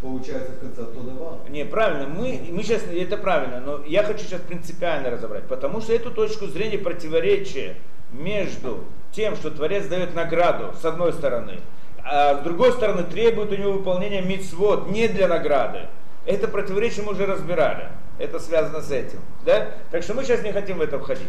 [0.00, 1.38] получается в конце от то дава.
[1.48, 5.92] Не, правильно, мы, мы сейчас, это правильно, но я хочу сейчас принципиально разобрать, потому что
[5.92, 7.76] эту точку зрения противоречия
[8.12, 11.60] между тем, что Творец дает награду, с одной стороны,
[12.04, 15.88] а с другой стороны требует у него выполнения мицвод не для награды.
[16.24, 17.88] Это противоречие мы уже разбирали.
[18.18, 19.20] Это связано с этим.
[19.44, 19.68] Да?
[19.90, 21.28] Так что мы сейчас не хотим в это входить.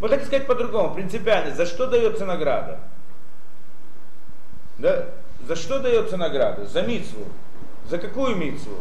[0.00, 2.80] Мы хотим сказать по-другому, принципиально, за что дается награда?
[4.78, 5.06] Да?
[5.46, 6.66] За что дается награда?
[6.66, 7.24] За мицву.
[7.88, 8.74] За какую мицву?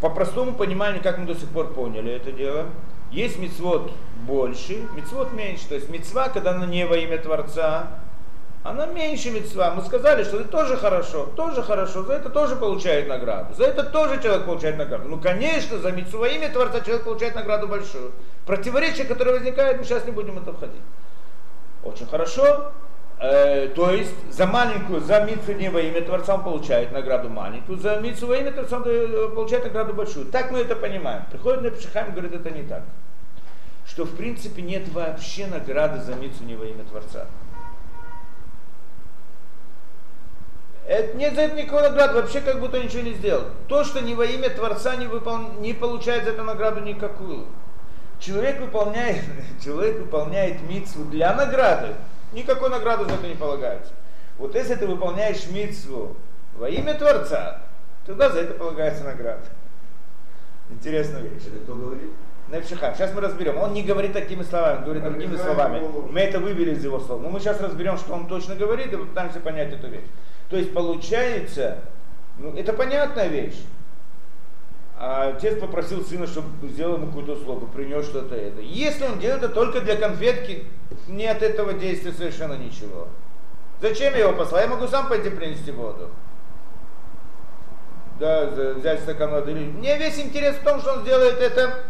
[0.00, 2.66] По простому пониманию, как мы до сих пор поняли это дело,
[3.12, 3.92] есть мицвод
[4.26, 5.68] больше, мицвод меньше.
[5.68, 7.90] То есть мицва, когда она не во имя Творца,
[8.64, 9.70] она меньше мецва.
[9.70, 13.54] Мы сказали, что это тоже хорошо, тоже хорошо, за это тоже получает награду.
[13.54, 15.08] За это тоже человек получает награду.
[15.08, 18.10] Ну, конечно, за мецву во имя Творца человек получает награду большую.
[18.44, 20.82] Противоречие, которое возникает, мы сейчас не будем это входить.
[21.84, 22.72] Очень хорошо.
[23.18, 27.78] Э, то есть за маленькую, за мицу не во имя Творца он получает награду маленькую,
[27.78, 30.26] за мицу во имя Творца он э, получает награду большую.
[30.26, 31.22] Так мы это понимаем.
[31.30, 32.82] Приходит на Пшихайм и говорит, это не так.
[33.86, 37.26] Что в принципе нет вообще награды за мицу не во имя Творца.
[40.86, 43.44] Это, нет за это никакой награды, вообще как будто ничего не сделал.
[43.66, 45.38] То, что не во имя Творца не, выпол...
[45.58, 47.46] не получает за это награду никакую.
[48.20, 49.24] Человек выполняет,
[49.64, 51.94] человек выполняет митсву для награды,
[52.32, 53.92] никакой награды за это не полагается.
[54.38, 56.16] Вот если ты выполняешь митсву
[56.56, 57.62] во имя Творца,
[58.04, 59.44] тогда за это полагается награда.
[60.70, 61.42] Интересная вещь.
[61.46, 62.10] Это кто говорит?
[62.48, 62.94] Навшихам.
[62.94, 63.58] Сейчас мы разберем.
[63.58, 65.82] Он не говорит такими словами, говорит другими словами.
[66.10, 67.20] Мы это вывели из его слов.
[67.22, 70.04] Но мы сейчас разберем, что он точно говорит, и попытаемся понять эту вещь.
[70.48, 71.78] То есть получается,
[72.38, 73.64] ну, это понятная вещь.
[74.98, 78.60] А отец попросил сына, чтобы сделал ему какую-то услугу, принес что-то это.
[78.60, 80.64] Если он делает это только для конфетки,
[81.06, 83.08] не от этого действия совершенно ничего.
[83.80, 84.62] Зачем я его послал?
[84.62, 86.08] Я могу сам пойти принести воду.
[88.18, 89.54] Да, взять стакан воды.
[89.54, 91.84] Мне весь интерес в том, что он сделает это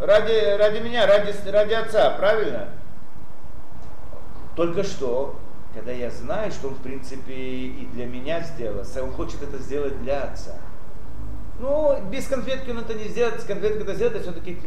[0.00, 2.70] ради, ради меня, ради, ради отца, правильно?
[4.56, 5.36] Только что,
[5.74, 10.02] когда я знаю, что он в принципе и для меня сделал, он хочет это сделать
[10.02, 10.56] для отца.
[11.60, 14.58] Ну, без конфетки он это не сделает, с конфеткой это сделать, а все-таки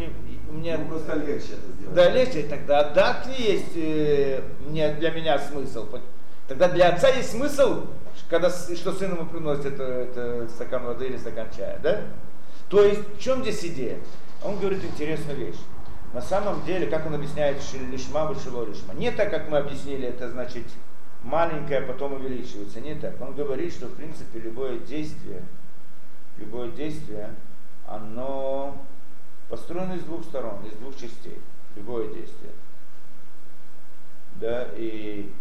[0.49, 0.77] у меня...
[0.77, 1.95] Ну, просто легче это сделать.
[1.95, 5.87] Да, легче, тогда да, есть э, не для меня смысл.
[6.47, 7.87] Тогда для отца есть смысл,
[8.29, 12.01] когда, что сын ему приносит это, это стакан воды или стакан чая, да?
[12.69, 13.97] То есть, в чем здесь идея?
[14.43, 15.59] Он говорит интересную вещь.
[16.13, 17.57] На самом деле, как он объясняет
[17.91, 18.93] лишма вышело лишма.
[18.93, 20.63] Не так, как мы объяснили, это значит
[21.23, 22.79] маленькое, а потом увеличивается.
[22.79, 23.19] Не так.
[23.19, 25.41] Он говорит, что в принципе любое действие,
[26.37, 27.33] любое действие,
[27.87, 28.77] оно
[29.49, 31.39] построено из двух сторон, из двух частей.
[31.75, 32.51] Любое действие.
[34.39, 35.31] Да, и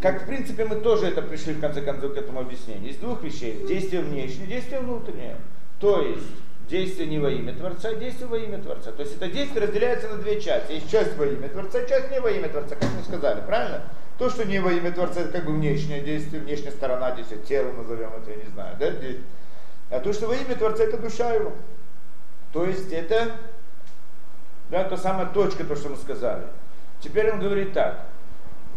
[0.00, 2.90] как в принципе мы тоже это пришли в конце концов к этому объяснению.
[2.90, 3.66] Из двух вещей.
[3.66, 5.36] Действие внешнее, действие внутреннее.
[5.80, 6.28] То есть
[6.68, 8.92] действие не во имя Творца, действие во имя Творца.
[8.92, 10.72] То есть это действие разделяется на две части.
[10.72, 13.84] Есть часть во имя Творца, часть не во имя Творца, как мы сказали, правильно?
[14.18, 17.72] То, что не во имя Творца, это как бы внешнее действие, внешняя сторона действия, тело
[17.72, 18.92] назовем это, я не знаю, да?
[19.90, 21.52] А то, что во имя Творца, это душа его.
[22.52, 23.32] То есть это,
[24.70, 26.44] да, та самая точка, то, что мы сказали.
[27.00, 28.06] Теперь он говорит так.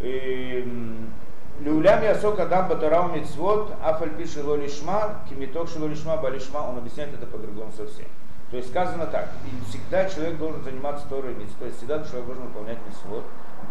[0.01, 7.25] Люлям ясок адам батарау мицвод, афальпи шило лишма, кимиток шило лишма, балишма, он объясняет это
[7.25, 8.07] по-другому совсем.
[8.51, 12.79] То есть сказано так, и всегда человек должен заниматься Торой митцвот, всегда человек должен выполнять
[12.87, 13.23] митцвот,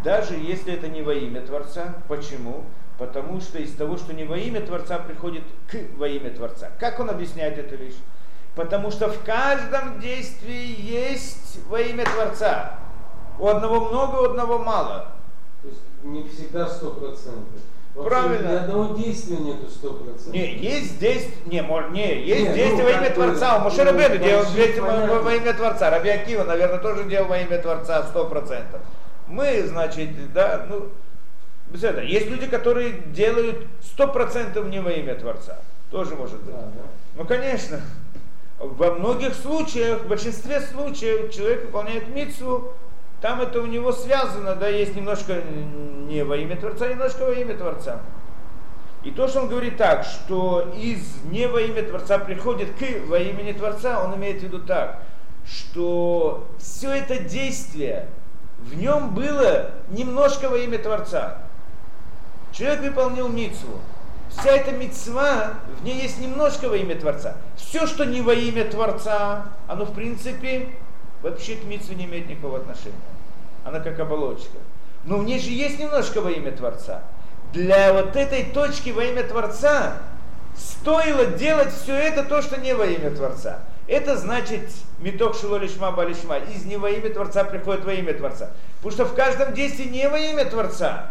[0.03, 1.95] даже если это не во имя Творца.
[2.07, 2.63] Почему?
[2.97, 6.69] Потому что из того, что не во имя Творца, приходит к во имя Творца.
[6.79, 7.95] Как он объясняет эту вещь?
[8.55, 12.77] Потому что в каждом действии есть во имя Творца.
[13.39, 15.07] У одного много, у одного мало.
[15.61, 17.61] То есть не всегда сто процентов.
[17.95, 18.47] Правильно.
[18.49, 20.33] Ни одного действия нету сто процентов.
[20.33, 23.57] Не, есть действие, не, мор, не, есть Не, действие ну, во имя Творца.
[23.57, 25.89] У Моше ну, Рабену делал действие во, во имя Творца.
[25.89, 28.81] Раби Акива, наверное, тоже делал во имя Творца сто процентов.
[29.29, 30.89] Мы, значит, да, ну,
[31.67, 32.03] без этого.
[32.03, 35.59] Есть люди, которые делают сто процентов не во имя Творца.
[35.91, 36.55] Тоже может быть.
[36.55, 36.81] А, да?
[37.15, 37.79] Ну, конечно.
[38.57, 42.73] Во многих случаях, в большинстве случаев человек выполняет митцву,
[43.21, 45.41] там это у него связано, да, есть немножко
[46.07, 48.01] не во имя Творца, немножко во имя Творца.
[49.03, 53.17] И то, что он говорит так, что из не во имя Творца приходит к во
[53.17, 55.03] имени Творца, он имеет в виду так,
[55.45, 58.07] что все это действие,
[58.61, 61.37] в нем было немножко во имя Творца.
[62.51, 63.79] Человек выполнил мицву.
[64.29, 67.35] Вся эта мецва, в ней есть немножко во имя Творца.
[67.55, 70.69] Все, что не во имя Творца, оно в принципе
[71.21, 72.95] вообще к митцве не имеет никакого отношения.
[73.65, 74.57] Она как оболочка.
[75.05, 77.01] Но в ней же есть немножко во имя Творца.
[77.53, 79.97] Для вот этой точки во имя Творца
[80.55, 83.59] стоило делать все это, то, что не во имя Творца.
[83.89, 84.61] Это значит
[84.99, 86.37] меток шилолишма балишма.
[86.37, 88.51] Из не во имя Творца приходит во имя Творца.
[88.77, 91.07] Потому что в каждом действии не во имя Творца.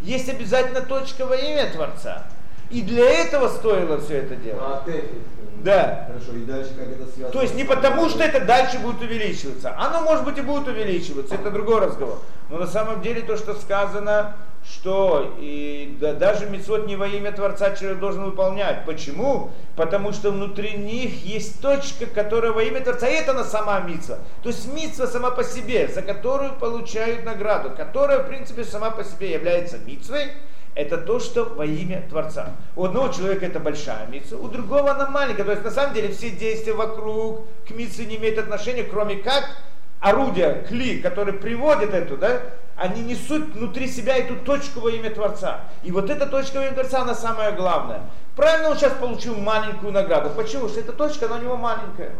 [0.00, 2.24] Есть обязательно точка во имя Творца.
[2.70, 4.62] И для этого стоило все это делать.
[4.62, 5.20] А тефи.
[5.62, 6.06] Да.
[6.08, 7.30] Хорошо, и дальше как это связано?
[7.30, 9.74] То есть не потому, что это дальше будет увеличиваться.
[9.78, 12.20] Оно, может быть, и будет увеличиваться, это другой разговор.
[12.48, 14.34] Но на самом деле то, что сказано,
[14.66, 18.84] что и да, даже мецвод не во имя Творца человек должен выполнять.
[18.84, 19.50] Почему?
[19.76, 24.18] Потому что внутри них есть точка, которая во имя Творца, и это она сама митва.
[24.42, 29.04] То есть митва сама по себе, за которую получают награду, которая, в принципе, сама по
[29.04, 30.32] себе является митвой,
[30.74, 32.52] это то, что во имя Творца.
[32.74, 35.44] У одного человека это большая митца, у другого она маленькая.
[35.44, 39.44] То есть на самом деле все действия вокруг к митце не имеют отношения, кроме как
[40.00, 42.40] орудия, кли, которые приводят эту, да,
[42.76, 45.60] они несут внутри себя эту точку во имя Творца.
[45.82, 48.02] И вот эта точка во имя Творца, она самая главная.
[48.36, 50.30] Правильно он сейчас получил маленькую награду.
[50.30, 50.68] Почему?
[50.68, 52.12] Что эта точка, она у него маленькая.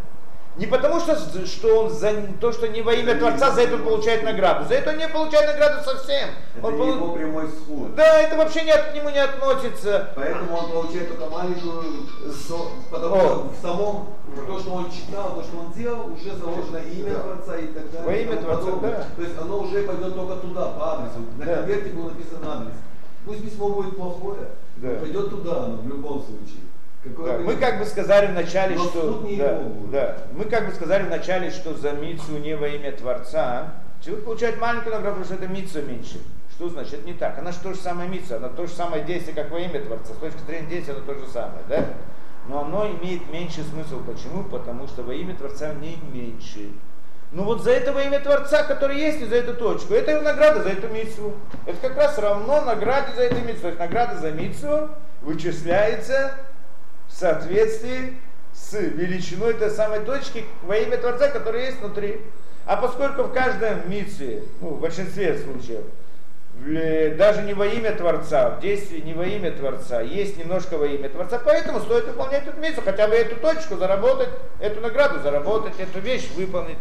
[0.57, 3.83] Не потому, что, что он за то, что не во имя Творца, за это он
[3.83, 4.69] получает награду.
[4.69, 6.29] За это он не получает награду совсем.
[6.57, 7.95] Это Он не полу- его прямой сход.
[7.97, 10.11] Да, это вообще не от, к нему не относится.
[10.15, 11.83] Поэтому он получает только маленькую,
[12.33, 13.19] со- потому О.
[13.19, 14.09] что в самом,
[14.47, 18.07] то, что он читал, то, что он делал, уже заложено имя Творца и так далее.
[18.07, 19.07] Во имя Творца, да.
[19.17, 21.19] То есть оно уже пойдет только туда, по адресу.
[21.37, 21.55] На Да.
[21.57, 22.75] конверте был написан адрес.
[23.27, 24.89] Пусть письмо будет плохое, Да.
[25.01, 26.61] пойдет туда оно в любом случае.
[27.05, 31.75] Да, мы как бы сказали вначале, что да, да, мы как бы сказали вначале, что
[31.75, 36.19] за мицу не во имя Творца человек получает маленькую награду, потому что это мицу меньше.
[36.53, 36.95] Что значит?
[36.95, 37.39] Это не так.
[37.39, 40.15] Она же то же самое мицу, она то же самое действие, как во имя Творца.
[40.15, 41.85] С точки зрения действия оно то же самое, да?
[42.49, 44.01] Но оно имеет меньший смысл.
[44.05, 44.45] Почему?
[44.45, 46.71] Потому что во имя Творца не меньше.
[47.33, 50.23] Ну вот за это во имя Творца, который есть, и за эту точку, это его
[50.23, 51.35] награда за эту митцву.
[51.67, 53.63] Это как раз равно награде за эту митцву.
[53.63, 54.89] То есть награда за митцву
[55.23, 56.35] вычисляется
[57.15, 58.19] в соответствии
[58.53, 62.21] с величиной той самой точки во имя Творца, которая есть внутри.
[62.67, 65.85] А поскольку в каждом митцве, ну, в большинстве случаев,
[67.17, 71.09] даже не во имя Творца, в действии не во имя Творца, есть немножко во имя
[71.09, 76.01] Творца, поэтому стоит выполнять эту миссию, хотя бы эту точку заработать, эту награду заработать, эту
[76.01, 76.79] вещь выполнить.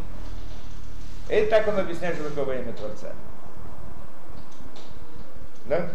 [1.30, 3.12] И так он объясняет, что такое во имя Творца.
[5.66, 5.90] Да?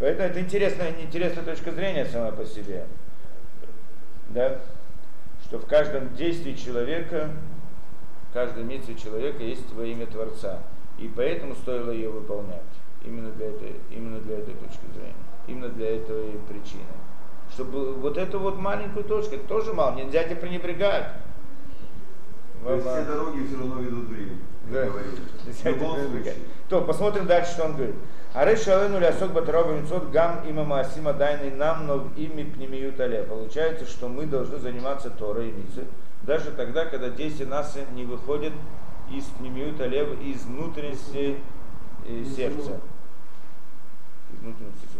[0.00, 2.84] Поэтому это интересная, интересная точка зрения сама по себе.
[4.28, 4.60] Да?
[5.44, 7.30] Что в каждом действии человека,
[8.30, 10.60] в каждой миссии человека есть во имя Творца.
[10.98, 12.62] И поэтому стоило ее выполнять.
[13.04, 15.14] Именно для этой, именно для этой точки зрения.
[15.46, 16.82] Именно для этой причины.
[17.52, 21.12] Чтобы вот эту вот маленькую точку, это тоже мало, нельзя это пренебрегать.
[22.68, 24.38] То есть все дороги все равно ведут в Рим.
[24.70, 24.86] Да.
[26.68, 27.94] То, посмотрим дальше, что он говорит.
[28.34, 33.22] Ары шалыну лясок батарова мецот гам има маасима дайный нам, но в ими пнемиют але.
[33.22, 35.84] Получается, что мы должны заниматься Торой и Мицей,
[36.24, 38.52] даже тогда, когда действия нас не выходят
[39.10, 41.38] из пнемиют але, из внутренности
[42.06, 42.80] э, сердца.
[44.30, 44.97] Из внутренности сердца.